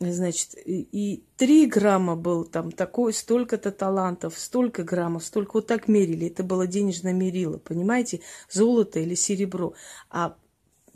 Значит, 0.02 0.52
и 0.66 1.26
три 1.36 1.66
грамма 1.66 2.16
был 2.16 2.46
там 2.46 2.72
такой, 2.72 3.12
столько-то 3.12 3.72
талантов, 3.72 4.40
столько 4.40 4.84
граммов, 4.84 5.26
столько 5.26 5.56
вот 5.56 5.68
так 5.68 5.90
мерили. 5.90 6.28
Это 6.28 6.42
было 6.42 6.68
денежное 6.68 7.12
мерило, 7.12 7.58
понимаете, 7.58 8.22
золото 8.50 9.02
или 9.02 9.14
серебро. 9.14 9.74
А 10.10 10.38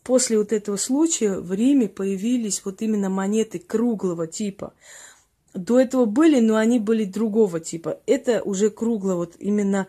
после 0.03 0.37
вот 0.37 0.53
этого 0.53 0.77
случая 0.77 1.39
в 1.39 1.51
Риме 1.51 1.89
появились 1.89 2.63
вот 2.63 2.81
именно 2.81 3.09
монеты 3.09 3.59
круглого 3.59 4.25
типа. 4.25 4.73
До 5.53 5.81
этого 5.81 6.05
были, 6.05 6.39
но 6.39 6.55
они 6.55 6.79
были 6.79 7.03
другого 7.03 7.59
типа. 7.59 7.99
Это 8.05 8.41
уже 8.41 8.69
кругло, 8.69 9.15
вот 9.15 9.35
именно 9.37 9.87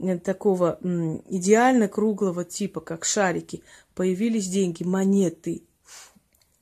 э, 0.00 0.18
такого 0.18 0.80
идеально 1.28 1.86
круглого 1.86 2.44
типа, 2.44 2.80
как 2.80 3.04
шарики. 3.04 3.62
Появились 3.94 4.48
деньги, 4.48 4.82
монеты, 4.82 5.62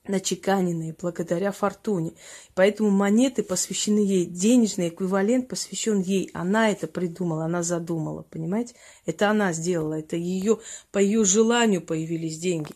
начеканенные 0.09 0.95
благодаря 0.99 1.51
фортуне. 1.51 2.13
Поэтому 2.53 2.89
монеты 2.89 3.43
посвящены 3.43 3.99
ей, 3.99 4.25
денежный 4.25 4.89
эквивалент 4.89 5.47
посвящен 5.47 6.01
ей. 6.01 6.29
Она 6.33 6.69
это 6.69 6.87
придумала, 6.87 7.45
она 7.45 7.63
задумала, 7.63 8.23
понимаете? 8.23 8.75
Это 9.05 9.29
она 9.29 9.53
сделала, 9.53 9.95
это 9.95 10.15
ее, 10.15 10.59
по 10.91 10.99
ее 10.99 11.25
желанию 11.25 11.81
появились 11.81 12.37
деньги, 12.37 12.71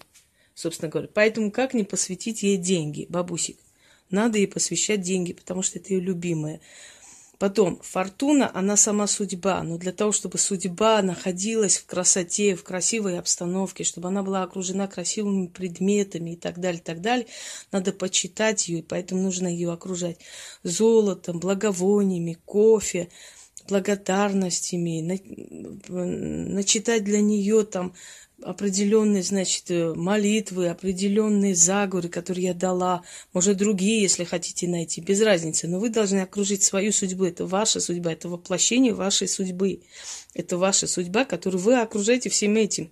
собственно 0.54 0.90
говоря. 0.90 1.10
Поэтому 1.14 1.52
как 1.52 1.74
не 1.74 1.84
посвятить 1.84 2.44
ей 2.44 2.58
деньги, 2.58 3.08
бабусик? 3.10 3.58
Надо 4.10 4.38
ей 4.38 4.48
посвящать 4.48 5.02
деньги, 5.02 5.34
потому 5.34 5.62
что 5.62 5.80
это 5.80 5.94
ее 5.94 6.00
любимое. 6.00 6.62
Потом, 7.40 7.80
фортуна, 7.82 8.52
она 8.54 8.76
сама 8.76 9.08
судьба. 9.08 9.64
Но 9.64 9.78
для 9.78 9.94
того, 9.94 10.12
чтобы 10.12 10.38
судьба 10.38 11.02
находилась 11.02 11.78
в 11.78 11.86
красоте, 11.86 12.54
в 12.54 12.64
красивой 12.66 13.18
обстановке, 13.18 13.86
чтобы 13.86 14.10
она 14.10 14.24
была 14.24 14.44
окружена 14.44 14.88
красивыми 14.88 15.48
предметами 15.48 16.32
и 16.32 16.36
так 16.36 16.60
далее, 16.60 16.82
так 16.84 17.00
далее, 17.00 17.28
надо 17.72 17.94
почитать 17.94 18.68
ее, 18.68 18.80
и 18.80 18.82
поэтому 18.82 19.22
нужно 19.22 19.48
ее 19.48 19.72
окружать 19.72 20.20
золотом, 20.64 21.40
благовониями, 21.40 22.38
кофе, 22.44 23.08
благодарностями, 23.70 25.00
начитать 25.88 27.06
для 27.06 27.22
нее 27.22 27.64
там 27.64 27.94
определенные, 28.44 29.24
значит, 29.24 29.72
э, 29.72 29.94
молитвы, 29.94 30.70
определенные 30.70 31.56
заговоры, 31.56 32.10
которые 32.10 32.48
я 32.48 32.54
дала, 32.54 33.04
может, 33.34 33.58
другие, 33.58 34.02
если 34.02 34.24
хотите 34.24 34.68
найти, 34.68 35.02
без 35.02 35.22
разницы. 35.22 35.68
Но 35.68 35.80
вы 35.80 35.90
должны 35.90 36.20
окружить 36.20 36.64
свою 36.64 36.92
судьбу. 36.92 37.26
Это 37.26 37.46
ваша 37.46 37.80
судьба, 37.80 38.14
это 38.14 38.30
воплощение 38.30 38.94
вашей 38.94 39.28
судьбы. 39.28 39.82
Это 40.34 40.58
ваша 40.58 40.88
судьба, 40.88 41.26
которую 41.26 41.62
вы 41.62 41.80
окружаете 41.80 42.30
всем 42.30 42.56
этим. 42.56 42.92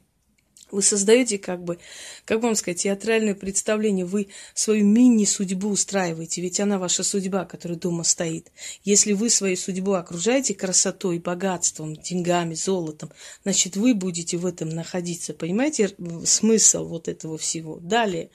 Вы 0.71 0.81
создаете 0.81 1.37
как 1.37 1.63
бы, 1.63 1.79
как 2.25 2.41
вам 2.41 2.55
сказать, 2.55 2.83
театральное 2.83 3.35
представление. 3.35 4.05
Вы 4.05 4.27
свою 4.53 4.85
мини-судьбу 4.85 5.69
устраиваете, 5.69 6.41
ведь 6.41 6.59
она 6.59 6.77
ваша 6.77 7.03
судьба, 7.03 7.45
которая 7.45 7.77
дома 7.77 8.03
стоит. 8.03 8.51
Если 8.83 9.13
вы 9.13 9.29
свою 9.29 9.55
судьбу 9.55 9.93
окружаете 9.93 10.53
красотой, 10.53 11.19
богатством, 11.19 11.95
деньгами, 11.95 12.53
золотом, 12.53 13.11
значит, 13.43 13.77
вы 13.77 13.93
будете 13.93 14.37
в 14.37 14.45
этом 14.45 14.69
находиться. 14.69 15.33
Понимаете 15.33 15.95
смысл 16.25 16.85
вот 16.85 17.07
этого 17.07 17.37
всего? 17.37 17.77
Далее. 17.79 18.29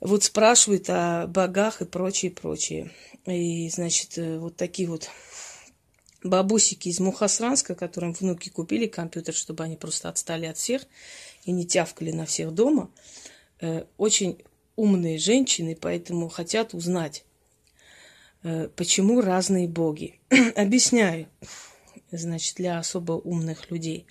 Вот 0.00 0.24
спрашивают 0.24 0.90
о 0.90 1.28
богах 1.28 1.80
и 1.80 1.84
прочее, 1.84 2.32
прочее. 2.32 2.90
И, 3.24 3.70
значит, 3.70 4.18
э, 4.18 4.38
вот 4.38 4.56
такие 4.56 4.88
вот 4.88 5.08
бабусики 6.22 6.88
из 6.88 7.00
Мухасранска, 7.00 7.74
которым 7.74 8.12
внуки 8.12 8.48
купили 8.48 8.86
компьютер, 8.86 9.34
чтобы 9.34 9.64
они 9.64 9.76
просто 9.76 10.08
отстали 10.08 10.46
от 10.46 10.56
всех 10.56 10.82
и 11.44 11.52
не 11.52 11.66
тявкали 11.66 12.12
на 12.12 12.26
всех 12.26 12.52
дома, 12.52 12.90
э, 13.60 13.84
очень 13.96 14.38
умные 14.76 15.18
женщины, 15.18 15.76
поэтому 15.78 16.28
хотят 16.28 16.74
узнать, 16.74 17.24
э, 18.42 18.68
почему 18.74 19.20
разные 19.20 19.68
боги. 19.68 20.20
Объясняю, 20.56 21.28
значит, 22.10 22.56
для 22.56 22.78
особо 22.78 23.12
умных 23.12 23.70
людей. 23.70 24.06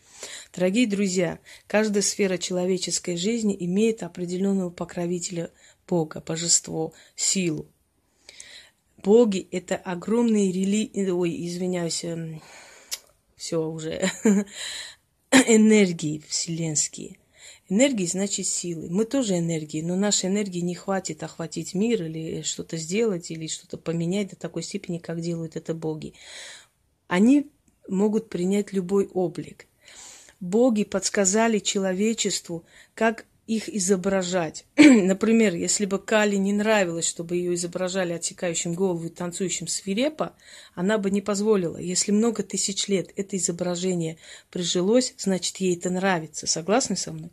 Дорогие 0.53 0.88
друзья, 0.88 1.39
каждая 1.68 2.03
сфера 2.03 2.38
человеческой 2.38 3.18
жизни 3.18 3.56
имеет 3.60 4.03
определенного 4.03 4.70
покровителя 4.70 5.51
Бога, 5.88 6.24
божество, 6.25 6.94
силу. 7.15 7.68
Боги– 9.03 9.48
это 9.51 9.75
огромные 9.75 10.51
религии, 10.51 11.10
ой, 11.10 11.48
извиняюсь, 11.48 12.03
эм, 12.03 12.41
все 13.36 13.65
уже, 13.67 14.12
энергии 15.31 16.22
вселенские. 16.27 17.17
Энергии 17.70 18.05
значит 18.05 18.48
силы. 18.48 18.89
Мы 18.89 19.05
тоже 19.05 19.38
энергии, 19.38 19.81
но 19.81 19.96
нашей 19.96 20.29
энергии 20.29 20.60
не 20.60 20.75
хватит 20.75 21.24
охватить 21.24 21.74
мир 21.74 22.03
или 22.03 22.41
что-то 22.41 22.75
сделать, 22.75 23.31
или 23.31 23.48
что-то 23.48 23.77
поменять 23.77 24.31
до 24.31 24.36
такой 24.36 24.62
степени, 24.62 24.98
как 24.98 25.22
делают 25.22 25.55
это 25.55 25.74
боги. 25.74 26.13
Они 27.08 27.50
могут 27.88 28.29
принять 28.29 28.74
любой 28.74 29.08
облик. 29.08 29.67
Боги 30.41 30.84
подсказали 30.84 31.60
человечеству, 31.60 32.65
как 32.93 33.25
их 33.51 33.67
изображать. 33.67 34.65
Например, 34.77 35.53
если 35.53 35.86
бы 35.86 36.00
Кали 36.00 36.38
не 36.38 36.53
нравилось, 36.53 37.05
чтобы 37.05 37.36
ее 37.36 37.53
изображали 37.55 38.13
отсекающим 38.13 38.74
голову 38.74 39.08
и 39.08 39.10
танцующим 39.10 39.67
свирепо, 39.67 40.34
она 40.74 40.98
бы 40.98 41.12
не 41.12 41.20
позволила. 41.20 41.75
Если 41.75 42.13
много 42.13 42.43
тысяч 42.43 42.88
лет 42.88 43.10
это 43.17 43.36
изображение 43.36 44.17
прижилось, 44.51 45.13
значит, 45.17 45.58
ей 45.58 45.75
это 45.75 45.89
нравится. 45.89 46.48
Согласны 46.48 46.96
со 46.96 47.12
мной? 47.12 47.31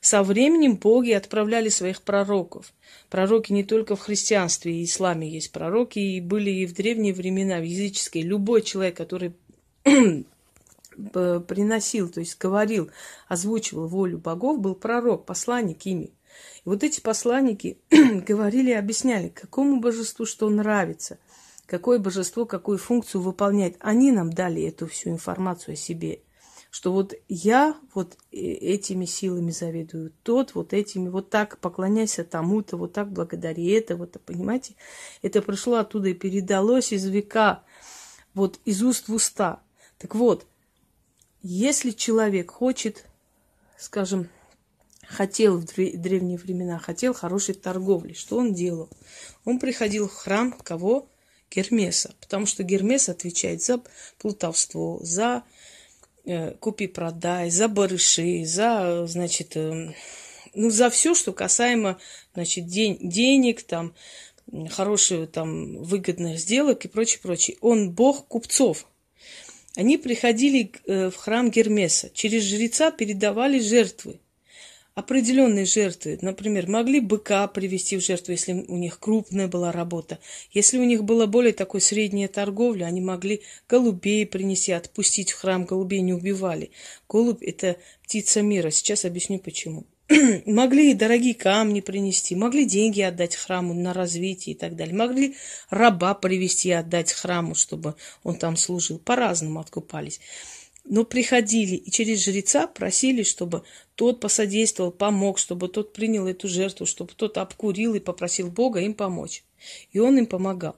Со 0.00 0.22
временем 0.22 0.76
боги 0.76 1.10
отправляли 1.10 1.68
своих 1.68 2.00
пророков. 2.00 2.72
Пророки 3.10 3.52
не 3.52 3.62
только 3.62 3.96
в 3.96 4.00
христианстве 4.00 4.80
и 4.80 4.84
исламе 4.84 5.28
есть 5.28 5.52
пророки, 5.52 5.98
и 5.98 6.22
были 6.22 6.50
и 6.50 6.66
в 6.66 6.72
древние 6.72 7.12
времена, 7.12 7.58
в 7.58 7.64
языческие. 7.64 8.24
Любой 8.24 8.62
человек, 8.62 8.96
который 8.96 9.34
приносил, 11.08 12.08
то 12.08 12.20
есть 12.20 12.38
говорил, 12.38 12.90
озвучивал 13.28 13.86
волю 13.86 14.18
богов, 14.18 14.60
был 14.60 14.74
пророк, 14.74 15.26
посланник 15.26 15.86
ими. 15.86 16.12
И 16.64 16.68
вот 16.68 16.82
эти 16.84 17.00
посланники 17.00 17.78
говорили 17.90 18.70
и 18.70 18.74
объясняли, 18.74 19.28
какому 19.28 19.80
божеству 19.80 20.26
что 20.26 20.48
нравится, 20.48 21.18
какое 21.66 21.98
божество 21.98 22.46
какую 22.46 22.78
функцию 22.78 23.22
выполняет. 23.22 23.76
Они 23.80 24.12
нам 24.12 24.32
дали 24.32 24.62
эту 24.62 24.86
всю 24.86 25.10
информацию 25.10 25.74
о 25.74 25.76
себе 25.76 26.20
что 26.70 26.92
вот 26.92 27.14
я 27.28 27.76
вот 27.94 28.16
э, 28.30 28.36
этими 28.36 29.04
силами 29.04 29.50
завидую, 29.50 30.12
тот 30.22 30.54
вот 30.54 30.72
этими, 30.72 31.08
вот 31.08 31.28
так 31.28 31.58
поклоняйся 31.58 32.24
тому-то, 32.24 32.76
вот 32.76 32.92
так 32.92 33.12
благодари 33.12 33.66
это, 33.70 33.96
вот, 33.96 34.16
понимаете? 34.24 34.74
Это 35.20 35.42
пришло 35.42 35.76
оттуда 35.76 36.08
и 36.08 36.14
передалось 36.14 36.92
из 36.92 37.04
века, 37.06 37.64
вот 38.34 38.60
из 38.64 38.82
уст 38.82 39.08
в 39.08 39.14
уста. 39.14 39.60
Так 39.98 40.14
вот, 40.14 40.46
если 41.42 41.90
человек 41.90 42.50
хочет, 42.50 43.06
скажем, 43.78 44.28
хотел 45.06 45.58
в 45.58 45.64
древние 45.64 46.38
времена, 46.38 46.78
хотел 46.78 47.14
хорошей 47.14 47.54
торговли, 47.54 48.12
что 48.12 48.36
он 48.38 48.54
делал? 48.54 48.88
Он 49.44 49.58
приходил 49.58 50.08
в 50.08 50.14
храм 50.14 50.52
кого? 50.52 51.08
Гермеса, 51.50 52.14
потому 52.20 52.46
что 52.46 52.62
Гермес 52.62 53.08
отвечает 53.08 53.60
за 53.60 53.82
плутовство, 54.18 55.00
за 55.02 55.42
Э, 56.26 56.52
купи-продай, 56.60 57.50
за 57.50 57.66
барыши, 57.68 58.44
за, 58.44 59.06
значит, 59.06 59.56
э, 59.56 59.94
ну, 60.54 60.70
за 60.70 60.90
все, 60.90 61.14
что 61.14 61.32
касаемо, 61.32 61.98
значит, 62.34 62.66
день, 62.66 62.98
денег, 63.00 63.62
там, 63.62 63.94
хороших, 64.68 65.30
там, 65.32 65.82
выгодных 65.82 66.38
сделок 66.38 66.84
и 66.84 66.88
прочее, 66.88 67.20
прочее. 67.22 67.56
Он 67.62 67.90
бог 67.90 68.26
купцов. 68.28 68.86
Они 69.76 69.98
приходили 69.98 70.72
э, 70.86 71.10
в 71.10 71.16
храм 71.16 71.50
Гермеса, 71.50 72.10
через 72.12 72.42
жреца 72.44 72.90
передавали 72.90 73.60
жертвы 73.60 74.20
определенные 74.94 75.64
жертвы. 75.64 76.18
Например, 76.20 76.68
могли 76.68 77.00
быка 77.00 77.46
привести 77.48 77.96
в 77.96 78.04
жертву, 78.04 78.32
если 78.32 78.52
у 78.52 78.76
них 78.76 78.98
крупная 78.98 79.48
была 79.48 79.72
работа. 79.72 80.18
Если 80.52 80.78
у 80.78 80.84
них 80.84 81.04
была 81.04 81.26
более 81.26 81.52
такой 81.52 81.80
средняя 81.80 82.28
торговля, 82.28 82.84
они 82.84 83.00
могли 83.00 83.42
голубей 83.68 84.26
принести, 84.26 84.72
отпустить 84.72 85.32
в 85.32 85.40
храм. 85.40 85.64
Голубей 85.64 86.00
не 86.00 86.12
убивали. 86.12 86.70
Голубь– 87.08 87.42
это 87.42 87.76
птица 88.02 88.42
мира. 88.42 88.70
Сейчас 88.70 89.04
объясню 89.04 89.38
почему. 89.38 89.84
могли 90.46 90.94
дорогие 90.94 91.34
камни 91.34 91.80
принести, 91.80 92.34
могли 92.34 92.64
деньги 92.64 93.00
отдать 93.00 93.36
храму 93.36 93.74
на 93.74 93.92
развитие 93.92 94.54
и 94.56 94.58
так 94.58 94.74
далее. 94.74 94.94
Могли 94.94 95.36
раба 95.68 96.14
привести 96.14 96.70
и 96.70 96.72
отдать 96.72 97.12
храму, 97.12 97.54
чтобы 97.54 97.94
он 98.24 98.36
там 98.36 98.56
служил. 98.56 98.98
По-разному 98.98 99.60
откупались 99.60 100.20
но 100.84 101.04
приходили 101.04 101.76
и 101.76 101.90
через 101.90 102.24
жреца 102.24 102.66
просили, 102.66 103.22
чтобы 103.22 103.62
тот 103.94 104.18
посодействовал, 104.18 104.90
помог, 104.90 105.38
чтобы 105.38 105.68
тот 105.68 105.92
принял 105.92 106.26
эту 106.26 106.48
жертву, 106.48 106.86
чтобы 106.86 107.12
тот 107.14 107.38
обкурил 107.38 107.94
и 107.94 108.00
попросил 108.00 108.50
Бога 108.50 108.80
им 108.80 108.94
помочь. 108.94 109.44
И 109.92 109.98
он 109.98 110.18
им 110.18 110.26
помогал. 110.26 110.74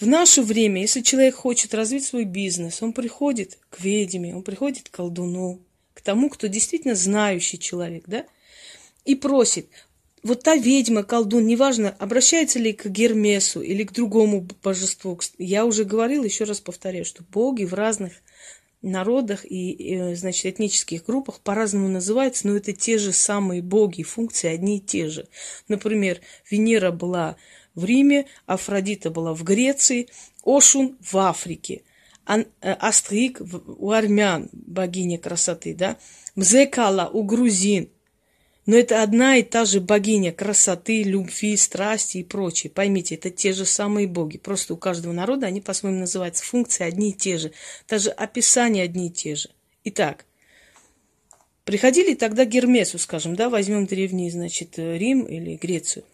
В 0.00 0.06
наше 0.06 0.42
время, 0.42 0.80
если 0.80 1.02
человек 1.02 1.34
хочет 1.34 1.74
развить 1.74 2.06
свой 2.06 2.24
бизнес, 2.24 2.82
он 2.82 2.92
приходит 2.92 3.58
к 3.68 3.80
ведьме, 3.80 4.34
он 4.34 4.42
приходит 4.42 4.88
к 4.88 4.92
колдуну, 4.92 5.60
к 5.98 6.00
тому, 6.00 6.30
кто 6.30 6.46
действительно 6.46 6.94
знающий 6.94 7.58
человек, 7.58 8.04
да, 8.06 8.24
и 9.04 9.16
просит, 9.16 9.66
вот 10.22 10.44
та 10.44 10.54
ведьма, 10.54 11.02
колдун, 11.02 11.44
неважно, 11.44 11.90
обращается 11.98 12.60
ли 12.60 12.72
к 12.72 12.86
Гермесу 12.86 13.62
или 13.62 13.82
к 13.82 13.92
другому 13.92 14.46
божеству. 14.62 15.18
Я 15.38 15.64
уже 15.64 15.82
говорила, 15.82 16.22
еще 16.22 16.44
раз 16.44 16.60
повторяю, 16.60 17.04
что 17.04 17.24
боги 17.24 17.64
в 17.64 17.74
разных 17.74 18.12
народах 18.80 19.44
и, 19.44 20.14
значит, 20.14 20.46
этнических 20.46 21.04
группах 21.04 21.40
по-разному 21.40 21.88
называются, 21.88 22.46
но 22.46 22.56
это 22.56 22.72
те 22.72 22.98
же 22.98 23.12
самые 23.12 23.60
боги, 23.60 24.04
функции 24.04 24.48
одни 24.48 24.76
и 24.76 24.80
те 24.80 25.08
же. 25.08 25.26
Например, 25.66 26.20
Венера 26.48 26.92
была 26.92 27.36
в 27.74 27.84
Риме, 27.84 28.26
Афродита 28.46 29.10
была 29.10 29.34
в 29.34 29.42
Греции, 29.42 30.06
Ошун 30.44 30.96
в 31.00 31.16
Африке, 31.16 31.82
Астрик 32.62 33.40
у 33.40 33.90
армян, 33.90 34.50
богиня 34.52 35.18
красоты, 35.18 35.74
да, 35.74 35.96
Мзекала 36.34 37.08
у 37.12 37.22
грузин, 37.24 37.88
но 38.68 38.76
это 38.76 39.02
одна 39.02 39.36
и 39.38 39.42
та 39.42 39.64
же 39.64 39.80
богиня 39.80 40.30
красоты, 40.30 41.02
любви, 41.02 41.56
страсти 41.56 42.18
и 42.18 42.22
прочее. 42.22 42.70
Поймите, 42.70 43.14
это 43.14 43.30
те 43.30 43.54
же 43.54 43.64
самые 43.64 44.06
боги. 44.06 44.36
Просто 44.36 44.74
у 44.74 44.76
каждого 44.76 45.14
народа 45.14 45.46
они 45.46 45.62
по-своему 45.62 46.00
называются. 46.00 46.44
Функции 46.44 46.84
одни 46.84 47.08
и 47.08 47.14
те 47.14 47.38
же. 47.38 47.52
Даже 47.88 48.10
описания 48.10 48.82
одни 48.82 49.06
и 49.06 49.10
те 49.10 49.36
же. 49.36 49.48
Итак, 49.84 50.26
приходили 51.64 52.14
тогда 52.14 52.44
Гермесу, 52.44 52.98
скажем, 52.98 53.36
да, 53.36 53.48
возьмем 53.48 53.86
древний, 53.86 54.30
значит, 54.30 54.78
Рим 54.78 55.22
или 55.22 55.56
Грецию. 55.56 56.04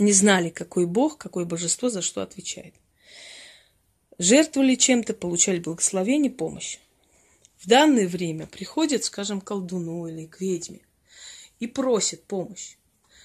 Они 0.00 0.12
знали, 0.12 0.48
какой 0.48 0.86
бог, 0.86 1.16
какое 1.16 1.44
божество 1.44 1.90
за 1.90 2.02
что 2.02 2.22
отвечает. 2.22 2.74
Жертвовали 4.18 4.74
чем-то, 4.74 5.14
получали 5.14 5.58
благословение, 5.58 6.30
помощь. 6.30 6.78
В 7.58 7.68
данное 7.68 8.08
время 8.08 8.46
приходят, 8.46 9.04
скажем, 9.04 9.40
к 9.40 9.44
колдуну 9.44 10.06
или 10.06 10.26
к 10.26 10.40
ведьме– 10.40 10.80
и 11.62 11.68
просит 11.68 12.24
помощь. 12.24 12.76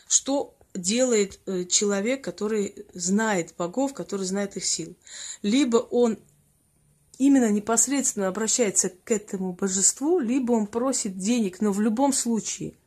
Что 0.08 0.56
делает 0.76 1.40
э, 1.48 1.66
человек, 1.66 2.24
который 2.24 2.86
знает 2.94 3.56
богов, 3.58 3.96
который 3.96 4.28
знает 4.28 4.58
их 4.58 4.64
сил? 4.64 4.96
Либо 5.42 5.78
он 5.78 6.20
именно 7.18 7.50
непосредственно 7.50 8.28
обращается 8.28 8.90
к 8.90 9.10
этому 9.10 9.54
божеству, 9.54 10.20
либо 10.20 10.52
он 10.52 10.68
просит 10.68 11.18
денег, 11.18 11.62
но 11.62 11.72
в 11.72 11.82
любом 11.82 12.14
случае– 12.14 12.76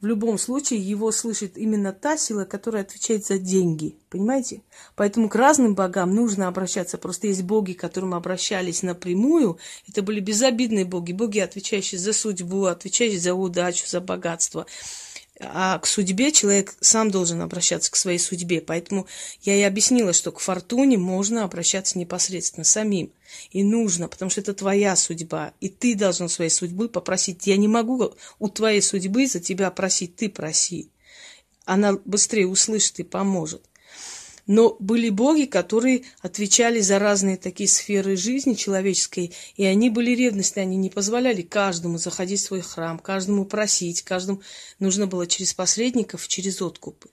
в 0.00 0.06
любом 0.06 0.38
случае 0.38 0.80
его 0.80 1.12
слышит 1.12 1.58
именно 1.58 1.92
та 1.92 2.16
сила, 2.16 2.44
которая 2.44 2.82
отвечает 2.82 3.26
за 3.26 3.38
деньги. 3.38 3.96
Понимаете? 4.08 4.62
Поэтому 4.96 5.28
к 5.28 5.34
разным 5.34 5.74
богам 5.74 6.14
нужно 6.14 6.48
обращаться. 6.48 6.96
Просто 6.96 7.26
есть 7.26 7.42
боги, 7.42 7.72
к 7.72 7.80
которым 7.80 8.14
обращались 8.14 8.82
напрямую. 8.82 9.58
Это 9.86 10.02
были 10.02 10.20
безобидные 10.20 10.86
боги. 10.86 11.12
Боги, 11.12 11.38
отвечающие 11.38 11.98
за 11.98 12.12
судьбу, 12.12 12.64
отвечающие 12.64 13.20
за 13.20 13.34
удачу, 13.34 13.86
за 13.86 14.00
богатство. 14.00 14.66
А 15.42 15.78
к 15.78 15.86
судьбе 15.86 16.32
человек 16.32 16.74
сам 16.80 17.10
должен 17.10 17.40
обращаться 17.40 17.90
к 17.90 17.96
своей 17.96 18.18
судьбе. 18.18 18.60
Поэтому 18.60 19.06
я 19.42 19.56
и 19.56 19.62
объяснила, 19.62 20.12
что 20.12 20.32
к 20.32 20.40
фортуне 20.40 20.98
можно 20.98 21.44
обращаться 21.44 21.98
непосредственно 21.98 22.64
самим. 22.64 23.10
И 23.50 23.62
нужно, 23.62 24.08
потому 24.08 24.30
что 24.30 24.42
это 24.42 24.52
твоя 24.52 24.94
судьба. 24.96 25.54
И 25.60 25.70
ты 25.70 25.94
должен 25.94 26.28
своей 26.28 26.50
судьбы 26.50 26.90
попросить. 26.90 27.46
Я 27.46 27.56
не 27.56 27.68
могу 27.68 28.14
у 28.38 28.48
твоей 28.48 28.82
судьбы 28.82 29.26
за 29.26 29.40
тебя 29.40 29.70
просить, 29.70 30.16
ты 30.16 30.28
проси. 30.28 30.90
Она 31.64 31.94
быстрее 32.04 32.46
услышит 32.46 33.00
и 33.00 33.04
поможет. 33.04 33.69
Но 34.46 34.76
были 34.80 35.10
боги, 35.10 35.44
которые 35.44 36.04
отвечали 36.20 36.80
за 36.80 36.98
разные 36.98 37.36
такие 37.36 37.68
сферы 37.68 38.16
жизни 38.16 38.54
человеческой, 38.54 39.32
и 39.56 39.64
они 39.64 39.90
были 39.90 40.10
ревностны, 40.12 40.60
они 40.60 40.76
не 40.76 40.90
позволяли 40.90 41.42
каждому 41.42 41.98
заходить 41.98 42.40
в 42.40 42.44
свой 42.44 42.60
храм, 42.60 42.98
каждому 42.98 43.44
просить, 43.44 44.02
каждому 44.02 44.42
нужно 44.78 45.06
было 45.06 45.26
через 45.26 45.54
посредников, 45.54 46.28
через 46.28 46.60
откупы. 46.62 47.10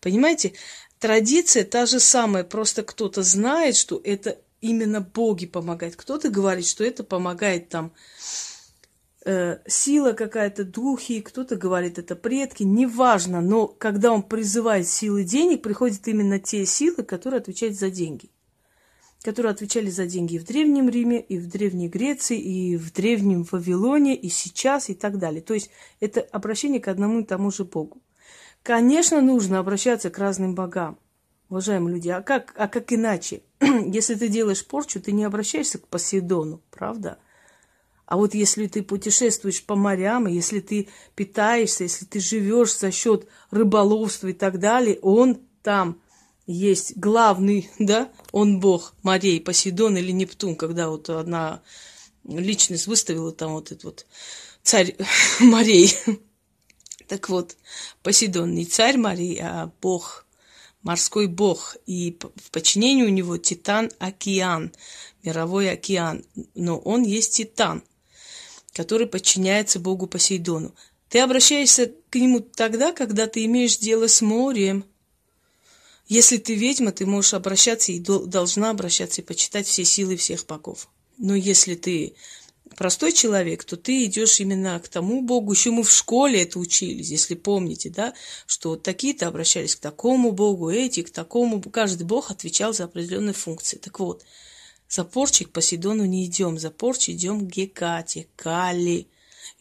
Понимаете, 0.00 0.54
традиция 0.98 1.64
та 1.64 1.86
же 1.86 2.00
самая, 2.00 2.44
просто 2.44 2.82
кто-то 2.82 3.22
знает, 3.22 3.76
что 3.76 4.00
это 4.02 4.38
именно 4.60 5.00
боги 5.00 5.46
помогают, 5.46 5.96
кто-то 5.96 6.30
говорит, 6.30 6.66
что 6.66 6.84
это 6.84 7.04
помогает 7.04 7.68
там 7.68 7.92
э, 9.30 9.58
сила 9.66 10.12
какая-то, 10.12 10.64
духи, 10.64 11.20
кто-то 11.20 11.56
говорит, 11.56 11.98
это 11.98 12.16
предки, 12.16 12.64
неважно, 12.64 13.40
но 13.40 13.68
когда 13.68 14.12
он 14.12 14.22
призывает 14.22 14.88
силы 14.88 15.22
денег, 15.22 15.62
приходят 15.62 16.06
именно 16.08 16.40
те 16.40 16.66
силы, 16.66 17.04
которые 17.04 17.38
отвечают 17.38 17.76
за 17.76 17.90
деньги. 17.90 18.30
Которые 19.22 19.52
отвечали 19.52 19.90
за 19.90 20.06
деньги 20.06 20.34
и 20.34 20.38
в 20.38 20.44
Древнем 20.44 20.88
Риме, 20.88 21.20
и 21.20 21.38
в 21.38 21.46
Древней 21.46 21.88
Греции, 21.88 22.40
и 22.40 22.76
в 22.76 22.92
Древнем 22.92 23.46
Вавилоне, 23.50 24.16
и 24.16 24.28
сейчас, 24.30 24.88
и 24.88 24.94
так 24.94 25.18
далее. 25.18 25.42
То 25.42 25.54
есть 25.54 25.70
это 26.00 26.20
обращение 26.20 26.80
к 26.80 26.88
одному 26.88 27.20
и 27.20 27.24
тому 27.24 27.50
же 27.50 27.64
Богу. 27.64 28.00
Конечно, 28.62 29.20
нужно 29.20 29.58
обращаться 29.58 30.10
к 30.10 30.18
разным 30.18 30.54
богам, 30.54 30.98
уважаемые 31.48 31.94
люди. 31.94 32.08
А 32.08 32.20
как, 32.22 32.54
а 32.56 32.66
как 32.66 32.92
иначе? 32.92 33.42
Если 33.60 34.14
ты 34.14 34.28
делаешь 34.28 34.66
порчу, 34.66 35.00
ты 35.00 35.12
не 35.12 35.24
обращаешься 35.24 35.78
к 35.78 35.86
Посейдону, 35.86 36.62
правда? 36.70 37.18
А 38.10 38.16
вот 38.16 38.34
если 38.34 38.66
ты 38.66 38.82
путешествуешь 38.82 39.62
по 39.62 39.76
морям, 39.76 40.26
если 40.26 40.58
ты 40.58 40.88
питаешься, 41.14 41.84
если 41.84 42.04
ты 42.04 42.18
живешь 42.18 42.76
за 42.76 42.90
счет 42.90 43.28
рыболовства 43.52 44.26
и 44.26 44.32
так 44.32 44.58
далее, 44.58 44.98
он 45.00 45.38
там 45.62 46.02
есть 46.44 46.96
главный, 46.96 47.70
да, 47.78 48.10
он 48.32 48.58
бог 48.58 48.94
морей, 49.04 49.40
Посейдон 49.40 49.96
или 49.96 50.10
Нептун, 50.10 50.56
когда 50.56 50.88
вот 50.88 51.08
одна 51.08 51.62
личность 52.24 52.88
выставила 52.88 53.30
там 53.30 53.52
вот 53.52 53.70
этот 53.70 53.84
вот 53.84 54.06
царь 54.64 54.96
морей, 55.38 55.94
Так 57.06 57.28
вот, 57.28 57.56
Посейдон 58.02 58.54
не 58.54 58.66
царь 58.66 58.96
Марии, 58.96 59.38
а 59.38 59.72
бог, 59.80 60.26
морской 60.82 61.28
бог. 61.28 61.76
И 61.86 62.18
в 62.36 62.50
подчинении 62.50 63.04
у 63.04 63.08
него 63.08 63.36
Титан 63.36 63.92
Океан, 64.00 64.72
мировой 65.22 65.70
океан. 65.70 66.24
Но 66.56 66.76
он 66.78 67.02
есть 67.02 67.36
Титан, 67.36 67.84
который 68.72 69.06
подчиняется 69.06 69.80
богу 69.80 70.06
Посейдону. 70.06 70.74
Ты 71.08 71.18
обращаешься 71.20 71.92
к 72.08 72.14
нему 72.14 72.40
тогда, 72.40 72.92
когда 72.92 73.26
ты 73.26 73.44
имеешь 73.44 73.78
дело 73.78 74.06
с 74.06 74.22
морем. 74.22 74.84
Если 76.06 76.38
ты 76.38 76.54
ведьма, 76.54 76.92
ты 76.92 77.06
можешь 77.06 77.34
обращаться 77.34 77.92
и 77.92 78.00
должна 78.00 78.70
обращаться 78.70 79.20
и 79.20 79.24
почитать 79.24 79.66
все 79.66 79.84
силы 79.84 80.16
всех 80.16 80.46
богов. 80.46 80.88
Но 81.18 81.34
если 81.34 81.74
ты 81.74 82.14
простой 82.76 83.12
человек, 83.12 83.64
то 83.64 83.76
ты 83.76 84.04
идешь 84.04 84.40
именно 84.40 84.78
к 84.80 84.88
тому 84.88 85.22
Богу. 85.22 85.52
Еще 85.52 85.70
мы 85.70 85.82
в 85.82 85.90
школе 85.90 86.42
это 86.42 86.58
учились, 86.58 87.10
если 87.10 87.34
помните, 87.34 87.90
да, 87.90 88.14
что 88.46 88.76
такие-то 88.76 89.26
обращались 89.26 89.76
к 89.76 89.80
такому 89.80 90.32
Богу, 90.32 90.70
эти 90.70 91.02
к 91.02 91.10
такому. 91.10 91.60
Каждый 91.60 92.04
Бог 92.04 92.30
отвечал 92.30 92.72
за 92.72 92.84
определенные 92.84 93.34
функции. 93.34 93.76
Так 93.76 94.00
вот, 94.00 94.24
за 94.90 95.04
порчи 95.04 95.46
к 95.46 95.52
Посейдону 95.52 96.04
не 96.04 96.26
идем, 96.26 96.58
за 96.58 96.70
порчи 96.70 97.12
идем 97.12 97.40
к 97.40 97.50
Гекате, 97.50 98.26
Кали, 98.36 99.06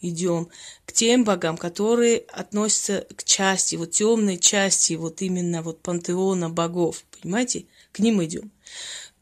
идем 0.01 0.49
к 0.85 0.91
тем 0.91 1.23
богам, 1.23 1.55
которые 1.55 2.17
относятся 2.27 3.07
к 3.15 3.23
части, 3.23 3.77
вот 3.77 3.91
темной 3.91 4.37
части, 4.37 4.95
вот 4.95 5.21
именно 5.21 5.61
вот 5.61 5.81
пантеона 5.81 6.49
богов, 6.49 7.05
понимаете? 7.21 7.67
К 7.93 7.99
ним 7.99 8.21
идем. 8.21 8.51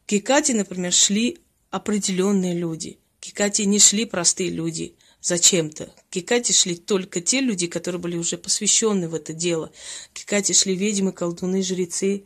К 0.06 0.10
Гекате, 0.10 0.54
например, 0.54 0.92
шли 0.92 1.38
определенные 1.70 2.54
люди– 2.54 2.98
к 3.18 3.24
Кикате 3.24 3.66
не 3.66 3.78
шли 3.78 4.04
простые 4.04 4.50
люди 4.50 4.94
зачем-то. 5.20 5.86
К 5.86 6.10
Кикате 6.10 6.52
шли 6.52 6.76
только 6.76 7.20
те 7.20 7.40
люди, 7.40 7.66
которые 7.66 8.00
были 8.00 8.16
уже 8.16 8.38
посвящены 8.38 9.08
в 9.08 9.14
это 9.14 9.32
дело. 9.32 9.72
К 10.12 10.18
Кикате 10.20 10.54
шли 10.54 10.76
ведьмы, 10.76 11.12
колдуны, 11.12 11.62
жрецы. 11.62 12.24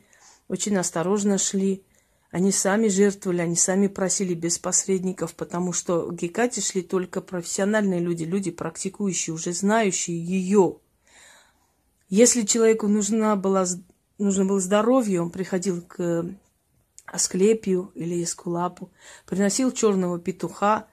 Очень 0.49 0.77
осторожно 0.77 1.39
шли. 1.39 1.83
Они 2.33 2.51
сами 2.51 2.89
жертвовали, 2.89 3.43
они 3.43 3.57
сами 3.57 3.89
просили 3.89 4.33
без 4.33 4.59
посредников, 4.59 5.35
потому 5.35 5.75
что 5.75 6.07
к 6.07 6.15
Гекате 6.15 6.63
шли 6.63 6.81
только 6.81 7.21
профессиональные 7.21 8.01
люди, 8.01 8.25
люди, 8.25 8.51
практикующие, 8.51 9.35
уже 9.35 9.53
знающие 9.53 10.19
ее. 10.19 10.79
Если 12.09 12.47
человеку 12.47 12.89
нужна 12.89 13.37
была, 13.37 13.67
нужно 14.17 14.47
было 14.47 14.61
здоровье, 14.61 15.21
он 15.21 15.29
приходил 15.31 15.83
к 15.83 16.25
Асклепию 17.05 17.93
или 17.95 18.25
Эскулапу, 18.25 18.91
приносил 19.27 19.71
черного 19.71 20.19
петуха, 20.19 20.89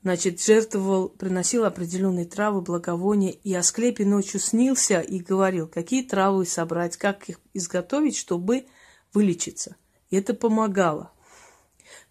значит, 0.00 0.42
жертвовал, 0.42 1.10
приносил 1.10 1.66
определенные 1.66 2.24
травы, 2.24 2.62
благовония, 2.62 3.32
и 3.32 3.52
Асклепий 3.52 4.06
ночью 4.06 4.40
снился 4.40 5.00
и 5.00 5.18
говорил, 5.18 5.68
какие 5.68 6.02
травы 6.02 6.46
собрать, 6.46 6.96
как 6.96 7.28
их 7.28 7.40
изготовить, 7.52 8.16
чтобы 8.16 8.64
вылечиться. 9.12 9.76
И 10.12 10.16
это 10.16 10.34
помогало. 10.34 11.10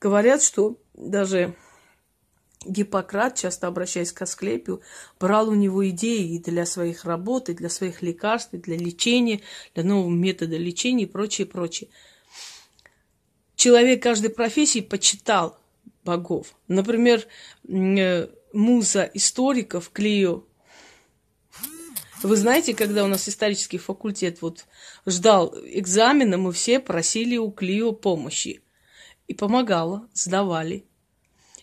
Говорят, 0.02 0.44
что 0.44 0.76
даже 0.94 1.56
Гиппократ, 2.66 3.38
часто 3.38 3.68
обращаясь 3.68 4.12
к 4.12 4.22
Асклепию, 4.22 4.82
брал 5.22 5.48
у 5.48 5.56
него 5.56 5.88
идеи 5.90 6.36
и 6.36 6.40
для 6.40 6.66
своих 6.66 7.06
работ, 7.06 7.48
и 7.48 7.54
для 7.54 7.70
своих 7.70 8.02
лекарств, 8.02 8.54
и 8.54 8.58
для 8.58 8.76
лечения, 8.76 9.40
для 9.74 9.86
нового 9.86 10.10
метода 10.10 10.58
лечения 10.58 11.06
и 11.06 11.08
прочее, 11.08 11.48
прочее 11.48 11.90
человек 13.62 14.02
каждой 14.02 14.32
профессии 14.32 14.80
почитал 14.80 15.56
богов. 16.04 16.56
Например, 16.68 17.24
э, 17.68 18.28
муза 18.54 19.04
историков 19.14 19.92
Клио. 19.92 20.44
Вы 22.24 22.36
знаете, 22.36 22.74
когда 22.74 23.04
у 23.04 23.08
нас 23.08 23.28
исторический 23.28 23.78
факультет 23.78 24.42
вот 24.42 24.66
ждал 25.06 25.56
экзамена, 25.66 26.38
мы 26.38 26.52
все 26.52 26.80
просили 26.80 27.38
у 27.38 27.52
Клио 27.52 27.92
помощи. 27.92 28.62
И 29.28 29.34
помогала, 29.34 30.08
сдавали. 30.14 30.86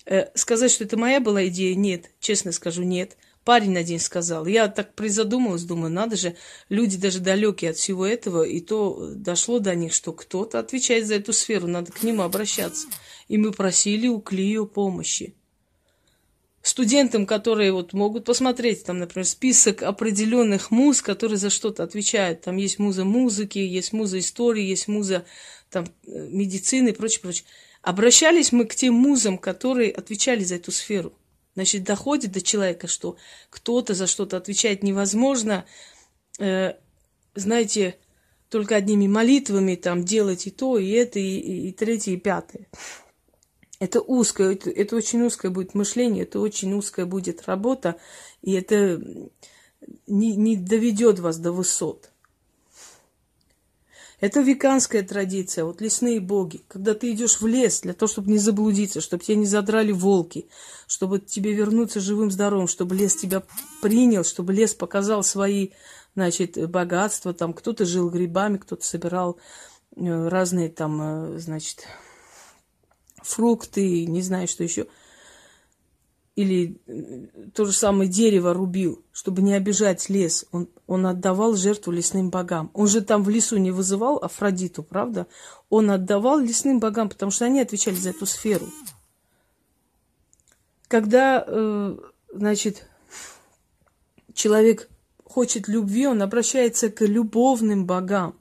Э, 0.06 0.26
сказать, 0.34 0.70
что 0.70 0.84
это 0.84 0.96
моя 0.96 1.20
была 1.20 1.46
идея, 1.48 1.74
нет. 1.74 2.10
Честно 2.18 2.52
скажу, 2.52 2.82
нет 2.82 3.16
парень 3.48 3.72
на 3.72 3.82
день 3.82 3.98
сказал. 3.98 4.44
Я 4.44 4.68
так 4.68 4.94
призадумалась, 4.94 5.62
думаю, 5.62 5.90
надо 5.90 6.16
же, 6.16 6.36
люди 6.68 6.98
даже 6.98 7.20
далекие 7.20 7.70
от 7.70 7.78
всего 7.78 8.06
этого, 8.06 8.42
и 8.42 8.60
то 8.60 9.14
дошло 9.14 9.58
до 9.58 9.74
них, 9.74 9.94
что 9.94 10.12
кто-то 10.12 10.58
отвечает 10.58 11.06
за 11.06 11.14
эту 11.14 11.32
сферу, 11.32 11.66
надо 11.66 11.90
к 11.90 12.02
нему 12.02 12.24
обращаться. 12.24 12.88
И 13.26 13.38
мы 13.38 13.52
просили 13.52 14.06
у 14.06 14.20
Клио 14.20 14.66
помощи. 14.66 15.34
Студентам, 16.62 17.24
которые 17.24 17.72
вот 17.72 17.92
могут 17.92 18.24
посмотреть, 18.24 18.84
там, 18.84 18.98
например, 18.98 19.26
список 19.26 19.82
определенных 19.82 20.70
муз, 20.70 21.00
которые 21.02 21.38
за 21.38 21.50
что-то 21.50 21.84
отвечают. 21.84 22.42
Там 22.42 22.56
есть 22.56 22.78
муза 22.78 23.04
музыки, 23.04 23.58
есть 23.58 23.92
муза 23.92 24.18
истории, 24.18 24.64
есть 24.64 24.88
муза 24.88 25.24
там, 25.70 25.86
э, 26.06 26.28
медицины 26.28 26.88
и 26.88 26.92
прочее, 26.92 27.20
прочее. 27.22 27.44
Обращались 27.82 28.52
мы 28.52 28.64
к 28.64 28.74
тем 28.74 28.94
музам, 28.94 29.38
которые 29.38 29.92
отвечали 29.92 30.42
за 30.42 30.56
эту 30.56 30.72
сферу. 30.72 31.12
Значит, 31.54 31.84
доходит 31.84 32.32
до 32.32 32.42
человека, 32.42 32.86
что 32.86 33.16
кто-то 33.50 33.94
за 33.94 34.06
что-то 34.06 34.36
отвечает 34.36 34.82
невозможно, 34.82 35.64
э, 36.38 36.74
знаете, 37.34 37.96
только 38.48 38.76
одними 38.76 39.06
молитвами 39.06 39.74
там 39.74 40.04
делать 40.04 40.46
и 40.46 40.50
то, 40.50 40.78
и 40.78 40.90
это, 40.90 41.18
и, 41.18 41.68
и 41.68 41.72
третье, 41.72 42.12
и 42.12 42.16
пятое. 42.16 42.66
Это 43.80 44.00
узкое, 44.00 44.54
это, 44.54 44.70
это 44.70 44.96
очень 44.96 45.22
узкое 45.22 45.50
будет 45.50 45.74
мышление, 45.74 46.24
это 46.24 46.40
очень 46.40 46.74
узкая 46.74 47.06
будет 47.06 47.46
работа, 47.46 47.96
и 48.42 48.52
это 48.52 49.00
не, 50.06 50.34
не 50.36 50.56
доведет 50.56 51.20
вас 51.20 51.38
до 51.38 51.52
высот. 51.52 52.10
Это 54.20 54.40
веканская 54.40 55.04
традиция, 55.04 55.64
вот 55.64 55.80
лесные 55.80 56.18
боги. 56.18 56.64
Когда 56.66 56.94
ты 56.94 57.12
идешь 57.12 57.40
в 57.40 57.46
лес 57.46 57.82
для 57.82 57.94
того, 57.94 58.10
чтобы 58.10 58.32
не 58.32 58.38
заблудиться, 58.38 59.00
чтобы 59.00 59.22
тебя 59.22 59.36
не 59.36 59.46
задрали 59.46 59.92
волки, 59.92 60.48
чтобы 60.88 61.20
тебе 61.20 61.52
вернуться 61.52 62.00
живым, 62.00 62.32
здоровым, 62.32 62.66
чтобы 62.66 62.96
лес 62.96 63.14
тебя 63.14 63.44
принял, 63.80 64.24
чтобы 64.24 64.52
лес 64.52 64.74
показал 64.74 65.22
свои, 65.22 65.68
значит, 66.16 66.68
богатства. 66.68 67.32
Там 67.32 67.52
кто-то 67.52 67.84
жил 67.84 68.10
грибами, 68.10 68.56
кто-то 68.56 68.84
собирал 68.84 69.38
э, 69.94 70.28
разные 70.28 70.68
там, 70.68 71.00
э, 71.00 71.38
значит, 71.38 71.86
фрукты, 73.22 74.06
не 74.06 74.22
знаю, 74.22 74.48
что 74.48 74.62
еще– 74.64 74.86
или 76.38 76.80
то 77.52 77.64
же 77.64 77.72
самое 77.72 78.08
дерево 78.08 78.54
рубил, 78.54 79.04
чтобы 79.10 79.42
не 79.42 79.54
обижать 79.54 80.08
лес. 80.08 80.46
Он, 80.52 80.68
он 80.86 81.04
отдавал 81.04 81.56
жертву 81.56 81.90
лесным 81.90 82.30
богам. 82.30 82.70
Он 82.74 82.86
же 82.86 83.00
там 83.00 83.24
в 83.24 83.28
лесу 83.28 83.56
не 83.56 83.72
вызывал 83.72 84.18
Афродиту, 84.18 84.84
правда? 84.84 85.26
Он 85.68 85.90
отдавал 85.90 86.38
лесным 86.38 86.78
богам, 86.78 87.08
потому 87.08 87.32
что 87.32 87.44
они 87.44 87.60
отвечали 87.60 87.96
за 87.96 88.10
эту 88.10 88.24
сферу. 88.24 88.68
Когда, 90.86 91.42
э, 91.44 91.98
значит, 92.32 92.86
человек 94.32 94.88
хочет 95.24 95.66
любви, 95.66 96.06
он 96.06 96.22
обращается 96.22 96.88
к 96.88 97.04
любовным 97.04 97.84
богам. 97.84 98.36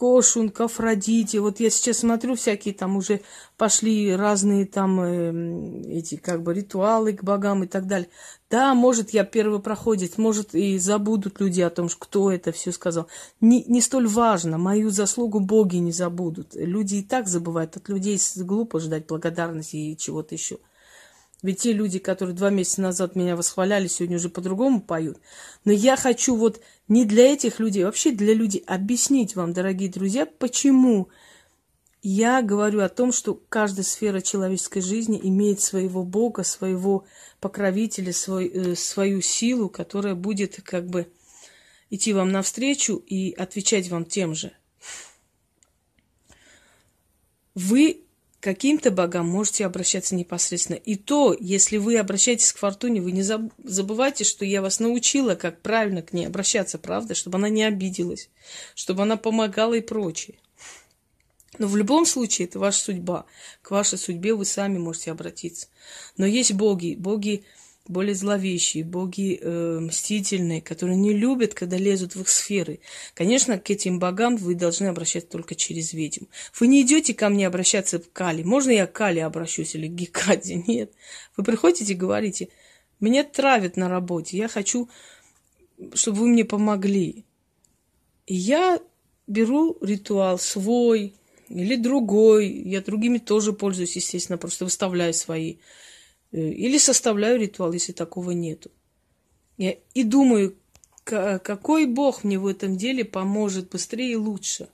Кошун, 0.00 0.48
к 0.48 0.62
Афродите. 0.62 1.40
Вот 1.40 1.60
я 1.60 1.68
сейчас 1.68 1.98
смотрю, 1.98 2.34
всякие 2.34 2.72
там 2.72 2.96
уже 2.96 3.20
пошли 3.58 4.16
разные 4.16 4.64
там 4.64 4.98
э, 4.98 5.98
эти 5.98 6.16
как 6.16 6.42
бы 6.42 6.54
ритуалы 6.54 7.12
к 7.12 7.22
богам 7.22 7.64
и 7.64 7.66
так 7.66 7.86
далее. 7.86 8.08
Да, 8.48 8.74
может, 8.74 9.10
я 9.10 9.24
первый 9.24 9.60
проходит, 9.60 10.16
может, 10.16 10.54
и 10.54 10.78
забудут 10.78 11.38
люди 11.38 11.60
о 11.60 11.68
том, 11.68 11.90
кто 11.98 12.32
это 12.32 12.50
все 12.50 12.72
сказал. 12.72 13.08
Не, 13.42 13.62
не 13.64 13.82
столь 13.82 14.08
важно, 14.08 14.56
мою 14.56 14.88
заслугу 14.88 15.38
боги 15.38 15.76
не 15.76 15.92
забудут. 15.92 16.54
Люди 16.54 16.94
и 16.94 17.02
так 17.02 17.28
забывают, 17.28 17.76
от 17.76 17.90
людей 17.90 18.18
глупо 18.36 18.80
ждать 18.80 19.06
благодарности 19.06 19.76
и 19.76 19.98
чего-то 19.98 20.34
еще. 20.34 20.56
Ведь 21.42 21.60
те 21.60 21.72
люди, 21.72 21.98
которые 21.98 22.36
два 22.36 22.50
месяца 22.50 22.82
назад 22.82 23.16
меня 23.16 23.34
восхваляли, 23.34 23.86
сегодня 23.86 24.16
уже 24.16 24.28
по-другому 24.28 24.80
поют. 24.80 25.18
Но 25.64 25.72
я 25.72 25.96
хочу 25.96 26.36
вот 26.36 26.60
не 26.88 27.04
для 27.04 27.32
этих 27.32 27.60
людей, 27.60 27.84
вообще 27.84 28.12
для 28.12 28.34
людей 28.34 28.62
объяснить 28.66 29.36
вам, 29.36 29.52
дорогие 29.52 29.88
друзья, 29.88 30.26
почему 30.26 31.08
я 32.02 32.42
говорю 32.42 32.80
о 32.80 32.88
том, 32.88 33.12
что 33.12 33.34
каждая 33.48 33.84
сфера 33.84 34.20
человеческой 34.20 34.80
жизни 34.80 35.20
имеет 35.22 35.60
своего 35.60 36.02
Бога, 36.02 36.44
своего 36.44 37.04
покровителя, 37.40 38.12
свой, 38.12 38.48
э, 38.48 38.74
свою 38.74 39.22
силу, 39.22 39.68
которая 39.68 40.14
будет 40.14 40.60
как 40.62 40.86
бы 40.86 41.10
идти 41.88 42.12
вам 42.12 42.32
навстречу 42.32 42.96
и 42.96 43.32
отвечать 43.32 43.88
вам 43.88 44.04
тем 44.04 44.34
же. 44.34 44.52
Вы 47.54 48.04
каким-то 48.40 48.90
богам 48.90 49.28
можете 49.28 49.66
обращаться 49.66 50.14
непосредственно. 50.14 50.76
И 50.76 50.96
то, 50.96 51.36
если 51.38 51.76
вы 51.76 51.98
обращаетесь 51.98 52.52
к 52.52 52.58
фортуне, 52.58 53.00
вы 53.00 53.12
не 53.12 53.22
забывайте, 53.22 54.24
что 54.24 54.44
я 54.44 54.62
вас 54.62 54.80
научила, 54.80 55.34
как 55.34 55.60
правильно 55.60 56.02
к 56.02 56.12
ней 56.12 56.26
обращаться, 56.26 56.78
правда, 56.78 57.14
чтобы 57.14 57.38
она 57.38 57.48
не 57.48 57.62
обиделась, 57.62 58.30
чтобы 58.74 59.02
она 59.02 59.16
помогала 59.16 59.74
и 59.74 59.80
прочее. 59.80 60.38
Но 61.58 61.66
в 61.66 61.76
любом 61.76 62.06
случае 62.06 62.48
это 62.48 62.58
ваша 62.58 62.80
судьба. 62.80 63.26
К 63.60 63.72
вашей 63.72 63.98
судьбе 63.98 64.34
вы 64.34 64.46
сами 64.46 64.78
можете 64.78 65.10
обратиться. 65.10 65.68
Но 66.16 66.24
есть 66.24 66.52
боги, 66.52 66.94
боги 66.98 67.44
более 67.90 68.14
зловещие, 68.14 68.84
боги 68.84 69.38
э, 69.40 69.78
мстительные, 69.80 70.62
которые 70.62 70.96
не 70.96 71.12
любят, 71.12 71.54
когда 71.54 71.76
лезут 71.76 72.14
в 72.14 72.20
их 72.22 72.28
сферы. 72.28 72.80
Конечно, 73.14 73.58
к 73.58 73.68
этим 73.70 73.98
богам 73.98 74.36
вы 74.36 74.54
должны 74.54 74.86
обращаться 74.86 75.30
только 75.30 75.54
через 75.54 75.92
ведьм. 75.92 76.26
Вы 76.58 76.68
не 76.68 76.82
идете 76.82 77.14
ко 77.14 77.28
мне 77.28 77.46
обращаться 77.46 77.98
к 77.98 78.12
Кали. 78.12 78.42
Можно 78.44 78.70
я 78.70 78.86
к 78.86 78.92
Кали 78.92 79.18
обращусь 79.18 79.74
или 79.74 79.88
к 79.88 79.92
Гекаде? 79.92 80.54
Нет. 80.66 80.92
Вы 81.36 81.44
приходите 81.44 81.92
и 81.92 81.96
говорите, 81.96 82.48
меня 83.00 83.24
травят 83.24 83.76
на 83.76 83.88
работе, 83.88 84.36
я 84.36 84.46
хочу, 84.46 84.88
чтобы 85.94 86.20
вы 86.20 86.28
мне 86.28 86.44
помогли. 86.44 87.24
И 88.26 88.34
я 88.34 88.80
беру 89.26 89.76
ритуал 89.80 90.38
свой 90.38 91.14
или 91.48 91.74
другой. 91.74 92.48
Я 92.48 92.80
другими 92.80 93.18
тоже 93.18 93.52
пользуюсь, 93.52 93.96
естественно, 93.96 94.38
просто 94.38 94.64
выставляю 94.64 95.12
свои. 95.12 95.56
Э, 96.32 96.38
или 96.38 96.78
составляю 96.78 97.38
ритуал, 97.38 97.72
если 97.72 97.92
такого 97.92 98.30
нету. 98.30 98.70
Я 99.56 99.76
и 99.94 100.04
думаю, 100.04 100.56
какой 101.04 101.86
бог 101.86 102.24
мне 102.24 102.38
в 102.38 102.46
этом 102.46 102.76
деле 102.76 103.04
поможет 103.04 103.70
быстрее 103.70 104.12
и 104.12 104.16
лучше. 104.16 104.68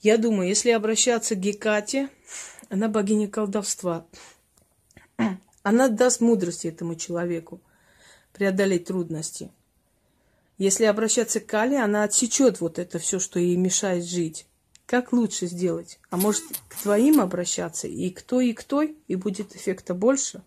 Я 0.00 0.18
думаю, 0.18 0.48
если 0.48 0.70
обращаться 0.70 1.34
к 1.34 1.40
Гекате, 1.40 2.10
она 2.68 2.88
богиня 2.88 3.28
колдовства. 3.28 4.06
Она 5.62 5.88
даст 5.88 6.20
мудрости 6.20 6.66
этому 6.66 6.94
человеку 6.96 7.60
преодолеть 8.32 8.86
трудности. 8.86 9.50
Если 10.58 10.84
обращаться 10.84 11.40
к 11.40 11.46
Кали, 11.46 11.76
она 11.76 12.04
отсечет 12.04 12.60
вот 12.60 12.78
это 12.78 12.98
все, 12.98 13.18
что 13.18 13.38
ей 13.38 13.56
мешает 13.56 14.04
жить. 14.04 14.46
Как 14.86 15.12
лучше 15.12 15.46
сделать? 15.46 15.98
А 16.10 16.16
может, 16.16 16.44
к 16.68 16.76
твоим 16.82 17.20
обращаться 17.20 17.88
и 17.88 18.10
к 18.10 18.22
той, 18.22 18.50
и 18.50 18.52
к 18.52 18.62
той, 18.62 18.98
и 19.08 19.14
будет 19.14 19.56
эффекта 19.56 19.94
больше? 19.94 20.42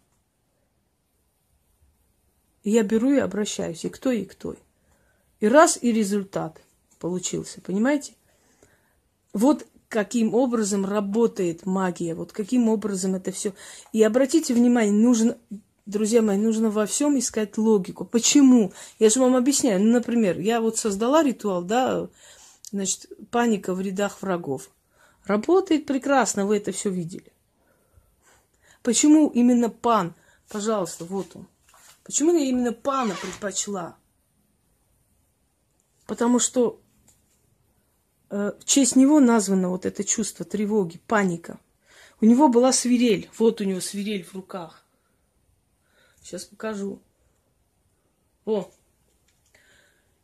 Я 2.69 2.83
беру 2.83 3.13
и 3.13 3.17
обращаюсь 3.17 3.85
и 3.85 3.89
к 3.89 3.97
той, 3.97 4.19
и 4.19 4.25
к 4.25 4.35
той. 4.35 4.57
И 5.39 5.47
раз, 5.47 5.79
и 5.81 5.93
результат 5.93 6.59
получился, 6.99 7.61
понимаете? 7.61 8.11
Вот 9.31 9.65
каким 9.87 10.33
образом 10.33 10.85
работает 10.85 11.65
магия, 11.65 12.13
вот 12.13 12.33
каким 12.33 12.67
образом 12.67 13.15
это 13.15 13.31
все. 13.31 13.53
И 13.93 14.03
обратите 14.03 14.53
внимание, 14.53 14.91
нужно 14.91 15.37
друзья 15.85 16.21
мои, 16.21 16.37
нужно 16.37 16.69
во 16.69 16.85
всем 16.85 17.17
искать 17.17 17.57
логику. 17.57 18.03
Почему? 18.03 18.73
Я 18.99 19.09
же 19.09 19.21
вам 19.21 19.37
объясняю. 19.37 19.81
Ну, 19.81 19.93
например, 19.93 20.37
я 20.37 20.59
вот 20.59 20.77
создала 20.77 21.23
ритуал, 21.23 21.63
да, 21.63 22.09
значит, 22.71 23.07
паника 23.31 23.73
в 23.73 23.79
рядах 23.79 24.21
врагов. 24.21 24.69
Работает 25.23 25.85
прекрасно, 25.85 26.45
вы 26.45 26.57
это 26.57 26.73
все 26.73 26.89
видели. 26.89 27.31
Почему 28.83 29.29
именно 29.29 29.69
пан? 29.69 30.13
Пожалуйста, 30.49 31.05
вот 31.05 31.27
он. 31.33 31.47
Почему 32.07 32.33
я 32.33 32.45
именно 32.45 32.71
пана 32.71 33.15
предпочла? 33.21 33.97
Потому 36.05 36.39
что 36.39 36.81
э, 38.29 38.53
в 38.57 38.63
честь 38.63 38.95
него 38.95 39.19
названо 39.19 39.67
вот 39.67 39.85
это 39.85 40.05
чувство 40.05 40.45
тревоги, 40.45 41.01
паника. 41.05 41.59
У 42.21 42.25
него 42.25 42.47
была 42.47 42.71
свирель. 42.71 43.29
Вот 43.37 43.59
у 43.59 43.65
него 43.65 43.81
свирель 43.81 44.23
в 44.23 44.33
руках. 44.33 44.85
Сейчас 46.21 46.45
покажу. 46.45 47.01
О! 48.45 48.71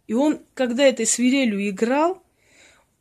И 0.08 0.14
он, 0.14 0.40
когда 0.54 0.86
этой 0.86 1.06
свирелью 1.06 1.70
играл, 1.70 2.24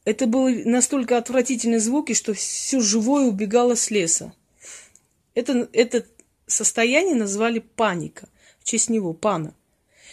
это 0.04 0.26
были 0.26 0.64
настолько 0.64 1.18
отвратительные 1.18 1.78
звуки, 1.78 2.14
что 2.14 2.34
все 2.34 2.80
живое 2.80 3.26
убегало 3.26 3.76
с 3.76 3.92
леса. 3.92 4.34
Это, 5.34 5.68
это 5.72 6.04
состояние 6.48 7.14
назвали 7.14 7.60
паника. 7.60 8.28
В 8.62 8.64
честь 8.64 8.88
него, 8.90 9.12
пана. 9.12 9.54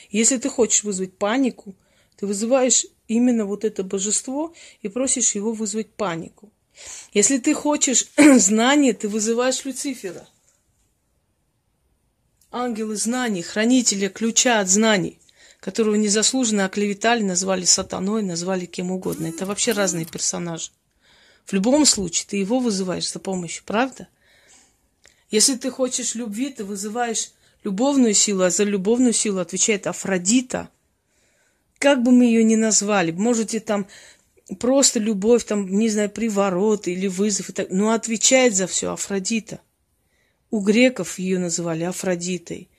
Если 0.10 0.38
ты 0.38 0.50
хочешь 0.50 0.84
вызвать 0.84 1.18
панику, 1.18 1.76
ты 2.18 2.26
вызываешь 2.26 2.86
именно 3.08 3.46
вот 3.46 3.64
это 3.64 3.84
божество 3.84 4.54
и 4.82 4.90
просишь 4.90 5.36
его 5.36 5.54
вызвать 5.54 5.92
панику. 5.92 6.52
Если 7.14 7.38
ты 7.38 7.54
хочешь 7.54 8.08
знания, 8.38 8.94
ты 8.94 9.08
вызываешь 9.08 9.66
Люцифера– 9.66 10.28
ангелы 12.52 12.96
знаний, 12.96 13.42
хранители 13.42 14.08
ключа 14.08 14.60
от 14.60 14.70
знаний, 14.70 15.20
которого 15.60 15.96
незаслуженно 15.96 16.66
оклеветали, 16.66 17.22
назвали 17.22 17.66
сатаной, 17.66 18.24
назвали 18.24 18.66
кем 18.66 18.92
угодно. 18.92 19.28
Это 19.28 19.46
вообще 19.46 19.72
разные 19.72 20.06
персонажи. 20.06 20.72
В 21.46 21.54
любом 21.54 21.86
случае 21.86 22.28
ты 22.28 22.38
его 22.38 22.60
вызываешь 22.60 23.12
за 23.12 23.20
помощью, 23.20 23.64
правда? 23.66 24.08
Если 25.32 25.56
ты 25.56 25.70
хочешь 25.70 26.16
любви, 26.16 26.50
ты 26.50 26.64
вызываешь 26.64 27.32
любовную 27.64 28.14
силу, 28.14 28.44
а 28.44 28.50
за 28.50 28.64
любовную 28.64 29.14
силу 29.14 29.40
отвечает 29.40 29.88
Афродита. 29.88 30.70
Как 31.78 32.04
бы 32.04 32.12
мы 32.12 32.26
ее 32.26 32.44
ни 32.44 32.56
назвали, 32.56 33.12
можете 33.12 33.60
там 33.60 33.88
просто 34.60 35.00
любовь, 35.00 35.44
там, 35.44 35.68
не 35.68 35.90
знаю, 35.90 36.10
приворот 36.10 36.88
или 36.88 37.08
вызов, 37.08 37.50
и 37.50 37.54
так, 37.54 37.68
но 37.70 37.92
отвечает 37.92 38.56
за 38.56 38.68
все 38.68 38.92
Афродита– 38.92 39.62
у 40.52 40.62
греков 40.62 41.20
ее 41.20 41.38
называли 41.38 41.84
Афродитой, 41.84 42.70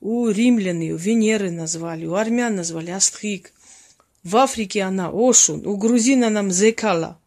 у 0.00 0.28
римлян 0.28 0.80
ее 0.80 0.96
Венеры 0.96 1.50
назвали, 1.50 2.06
у 2.06 2.14
армян 2.14 2.54
назвали 2.54 2.90
Астрик. 2.90 3.52
В 4.22 4.36
Африке 4.36 4.82
она 4.82 5.10
Ошун, 5.12 5.66
у 5.66 5.76
грузин 5.76 6.24
она 6.24 6.42
Мзекала. 6.42 7.18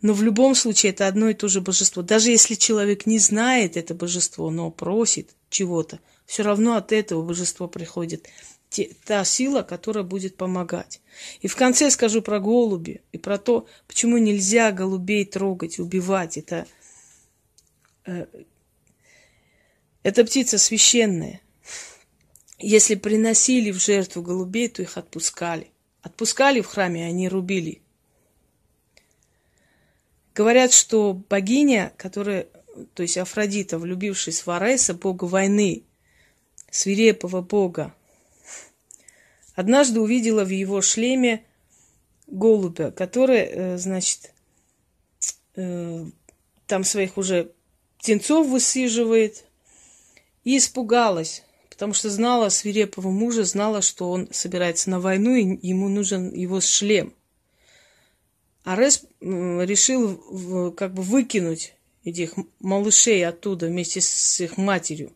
Но 0.00 0.12
в 0.12 0.22
любом 0.22 0.56
случае 0.56 0.90
это 0.90 1.06
одно 1.06 1.28
и 1.28 1.34
то 1.34 1.46
же 1.46 1.60
божество. 1.60 2.02
Даже 2.02 2.30
если 2.30 2.56
человек 2.56 3.06
не 3.06 3.18
знает 3.18 3.76
это 3.76 3.94
божество, 3.94 4.50
но 4.50 4.70
просит 4.72 5.30
чего-то, 5.48 6.00
все 6.32 6.44
равно 6.44 6.76
от 6.76 6.92
этого 6.92 7.22
божества 7.22 7.68
приходит 7.68 8.26
те, 8.70 8.90
та 9.04 9.22
сила, 9.22 9.60
которая 9.60 10.02
будет 10.02 10.38
помогать. 10.38 11.02
И 11.42 11.46
в 11.46 11.54
конце 11.54 11.90
скажу 11.90 12.22
про 12.22 12.40
голуби 12.40 13.02
и 13.12 13.18
про 13.18 13.36
то, 13.36 13.66
почему 13.86 14.16
нельзя 14.16 14.72
голубей 14.72 15.26
трогать, 15.26 15.78
убивать. 15.78 16.38
Это 16.38 16.66
э, 18.06 18.24
эта 20.02 20.24
птица 20.24 20.56
священная. 20.56 21.42
Если 22.58 22.94
приносили 22.94 23.70
в 23.70 23.78
жертву 23.78 24.22
голубей, 24.22 24.68
то 24.68 24.80
их 24.80 24.96
отпускали. 24.96 25.70
Отпускали 26.00 26.62
в 26.62 26.66
храме, 26.66 27.04
а 27.04 27.08
они 27.08 27.28
рубили. 27.28 27.82
Говорят, 30.34 30.72
что 30.72 31.12
богиня, 31.12 31.92
которая, 31.98 32.46
то 32.94 33.02
есть 33.02 33.18
Афродита, 33.18 33.78
влюбившись 33.78 34.46
в 34.46 34.50
Ареса, 34.50 34.94
бога 34.94 35.26
войны, 35.26 35.84
свирепого 36.72 37.42
бога, 37.42 37.94
однажды 39.54 40.00
увидела 40.00 40.42
в 40.42 40.48
его 40.48 40.80
шлеме 40.80 41.44
голубя, 42.26 42.90
который, 42.90 43.40
э, 43.40 43.78
значит, 43.78 44.32
э, 45.54 46.04
там 46.66 46.82
своих 46.82 47.18
уже 47.18 47.52
птенцов 47.98 48.48
высиживает, 48.48 49.44
и 50.44 50.56
испугалась, 50.56 51.44
потому 51.70 51.92
что 51.92 52.10
знала 52.10 52.48
свирепого 52.48 53.10
мужа, 53.10 53.44
знала, 53.44 53.82
что 53.82 54.10
он 54.10 54.28
собирается 54.32 54.90
на 54.90 54.98
войну, 54.98 55.36
и 55.36 55.68
ему 55.68 55.88
нужен 55.88 56.32
его 56.34 56.60
шлем. 56.60 57.14
Арес 58.64 59.04
решил 59.20 60.72
как 60.72 60.94
бы 60.94 61.02
выкинуть 61.02 61.74
этих 62.02 62.34
малышей 62.60 63.24
оттуда 63.24 63.66
вместе 63.66 64.00
с 64.00 64.40
их 64.40 64.56
матерью. 64.56 65.12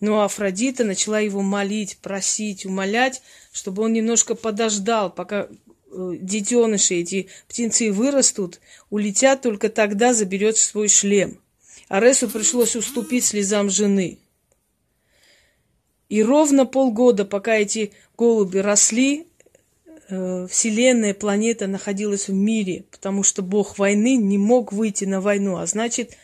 Но 0.00 0.22
Афродита 0.22 0.84
начала 0.84 1.20
его 1.20 1.40
молить, 1.40 1.98
просить, 1.98 2.66
умолять, 2.66 3.22
чтобы 3.52 3.82
он 3.84 3.92
немножко 3.92 4.34
подождал, 4.34 5.10
пока 5.10 5.46
э, 5.46 6.12
детеныши, 6.20 6.96
эти 6.96 7.28
птенцы 7.48 7.92
вырастут, 7.92 8.60
улетят, 8.90 9.42
только 9.42 9.68
тогда 9.68 10.12
заберет 10.12 10.56
свой 10.56 10.88
шлем. 10.88 11.40
Аресу 11.88 12.28
пришлось 12.28 12.76
уступить 12.76 13.24
слезам 13.24 13.70
жены. 13.70 14.18
И 16.08 16.22
ровно 16.22 16.66
полгода, 16.66 17.24
пока 17.24 17.56
эти 17.56 17.92
голуби 18.16 18.58
росли, 18.58 19.26
э, 20.08 20.46
Вселенная, 20.50 21.14
планета 21.14 21.66
находилась 21.66 22.28
в 22.28 22.32
мире, 22.32 22.84
потому 22.90 23.22
что 23.22 23.42
Бог 23.42 23.78
войны 23.78 24.16
не 24.16 24.38
мог 24.38 24.72
выйти 24.72 25.04
на 25.04 25.20
войну, 25.20 25.56
а 25.56 25.66
значит, 25.66 26.16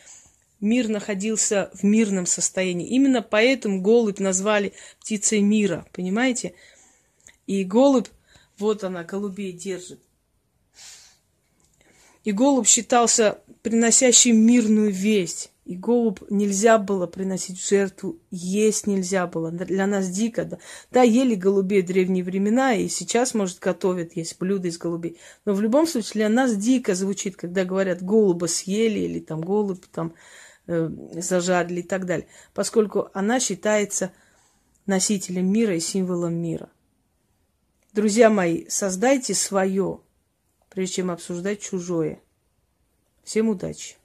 мир 0.61 0.87
находился 0.87 1.71
в 1.73 1.83
мирном 1.83 2.25
состоянии. 2.25 2.87
Именно 2.87 3.21
поэтому 3.21 3.81
голубь 3.81 4.19
назвали 4.19 4.73
птицей 4.99 5.41
мира, 5.41 5.85
понимаете? 5.91 6.53
И 7.47 7.63
голубь, 7.63 8.07
вот 8.57 8.83
она, 8.83 9.03
голубей 9.03 9.51
держит. 9.51 9.99
И 12.23 12.31
голубь 12.31 12.67
считался 12.67 13.39
приносящим 13.63 14.37
мирную 14.37 14.91
весть. 14.91 15.51
И 15.65 15.75
голубь 15.75 16.19
нельзя 16.29 16.77
было 16.79 17.05
приносить 17.05 17.59
в 17.59 17.69
жертву, 17.69 18.19
есть 18.31 18.87
нельзя 18.87 19.27
было. 19.27 19.51
Для 19.51 19.85
нас 19.85 20.09
дико. 20.09 20.43
Да, 20.43 20.57
да 20.89 21.03
ели 21.03 21.35
голубей 21.35 21.83
в 21.83 21.85
древние 21.85 22.23
времена, 22.23 22.73
и 22.73 22.89
сейчас, 22.89 23.33
может, 23.35 23.59
готовят, 23.59 24.15
есть 24.15 24.37
блюда 24.39 24.67
из 24.67 24.77
голубей. 24.77 25.17
Но 25.45 25.53
в 25.53 25.61
любом 25.61 25.85
случае 25.85 26.11
для 26.13 26.29
нас 26.29 26.55
дико 26.55 26.95
звучит, 26.95 27.35
когда 27.35 27.63
говорят 27.63 28.01
голуба 28.01 28.47
съели 28.47 28.99
или 28.99 29.19
там 29.19 29.41
голубь 29.41 29.85
там 29.91 30.13
зажарили 30.67 31.81
и 31.81 31.83
так 31.83 32.05
далее. 32.05 32.27
Поскольку 32.53 33.09
она 33.13 33.39
считается 33.39 34.11
носителем 34.85 35.51
мира 35.51 35.75
и 35.75 35.79
символом 35.79 36.35
мира. 36.35 36.69
Друзья 37.93 38.29
мои, 38.29 38.67
создайте 38.69 39.33
свое, 39.33 39.99
прежде 40.69 40.95
чем 40.95 41.11
обсуждать 41.11 41.61
чужое. 41.61 42.21
Всем 43.23 43.49
удачи! 43.49 44.00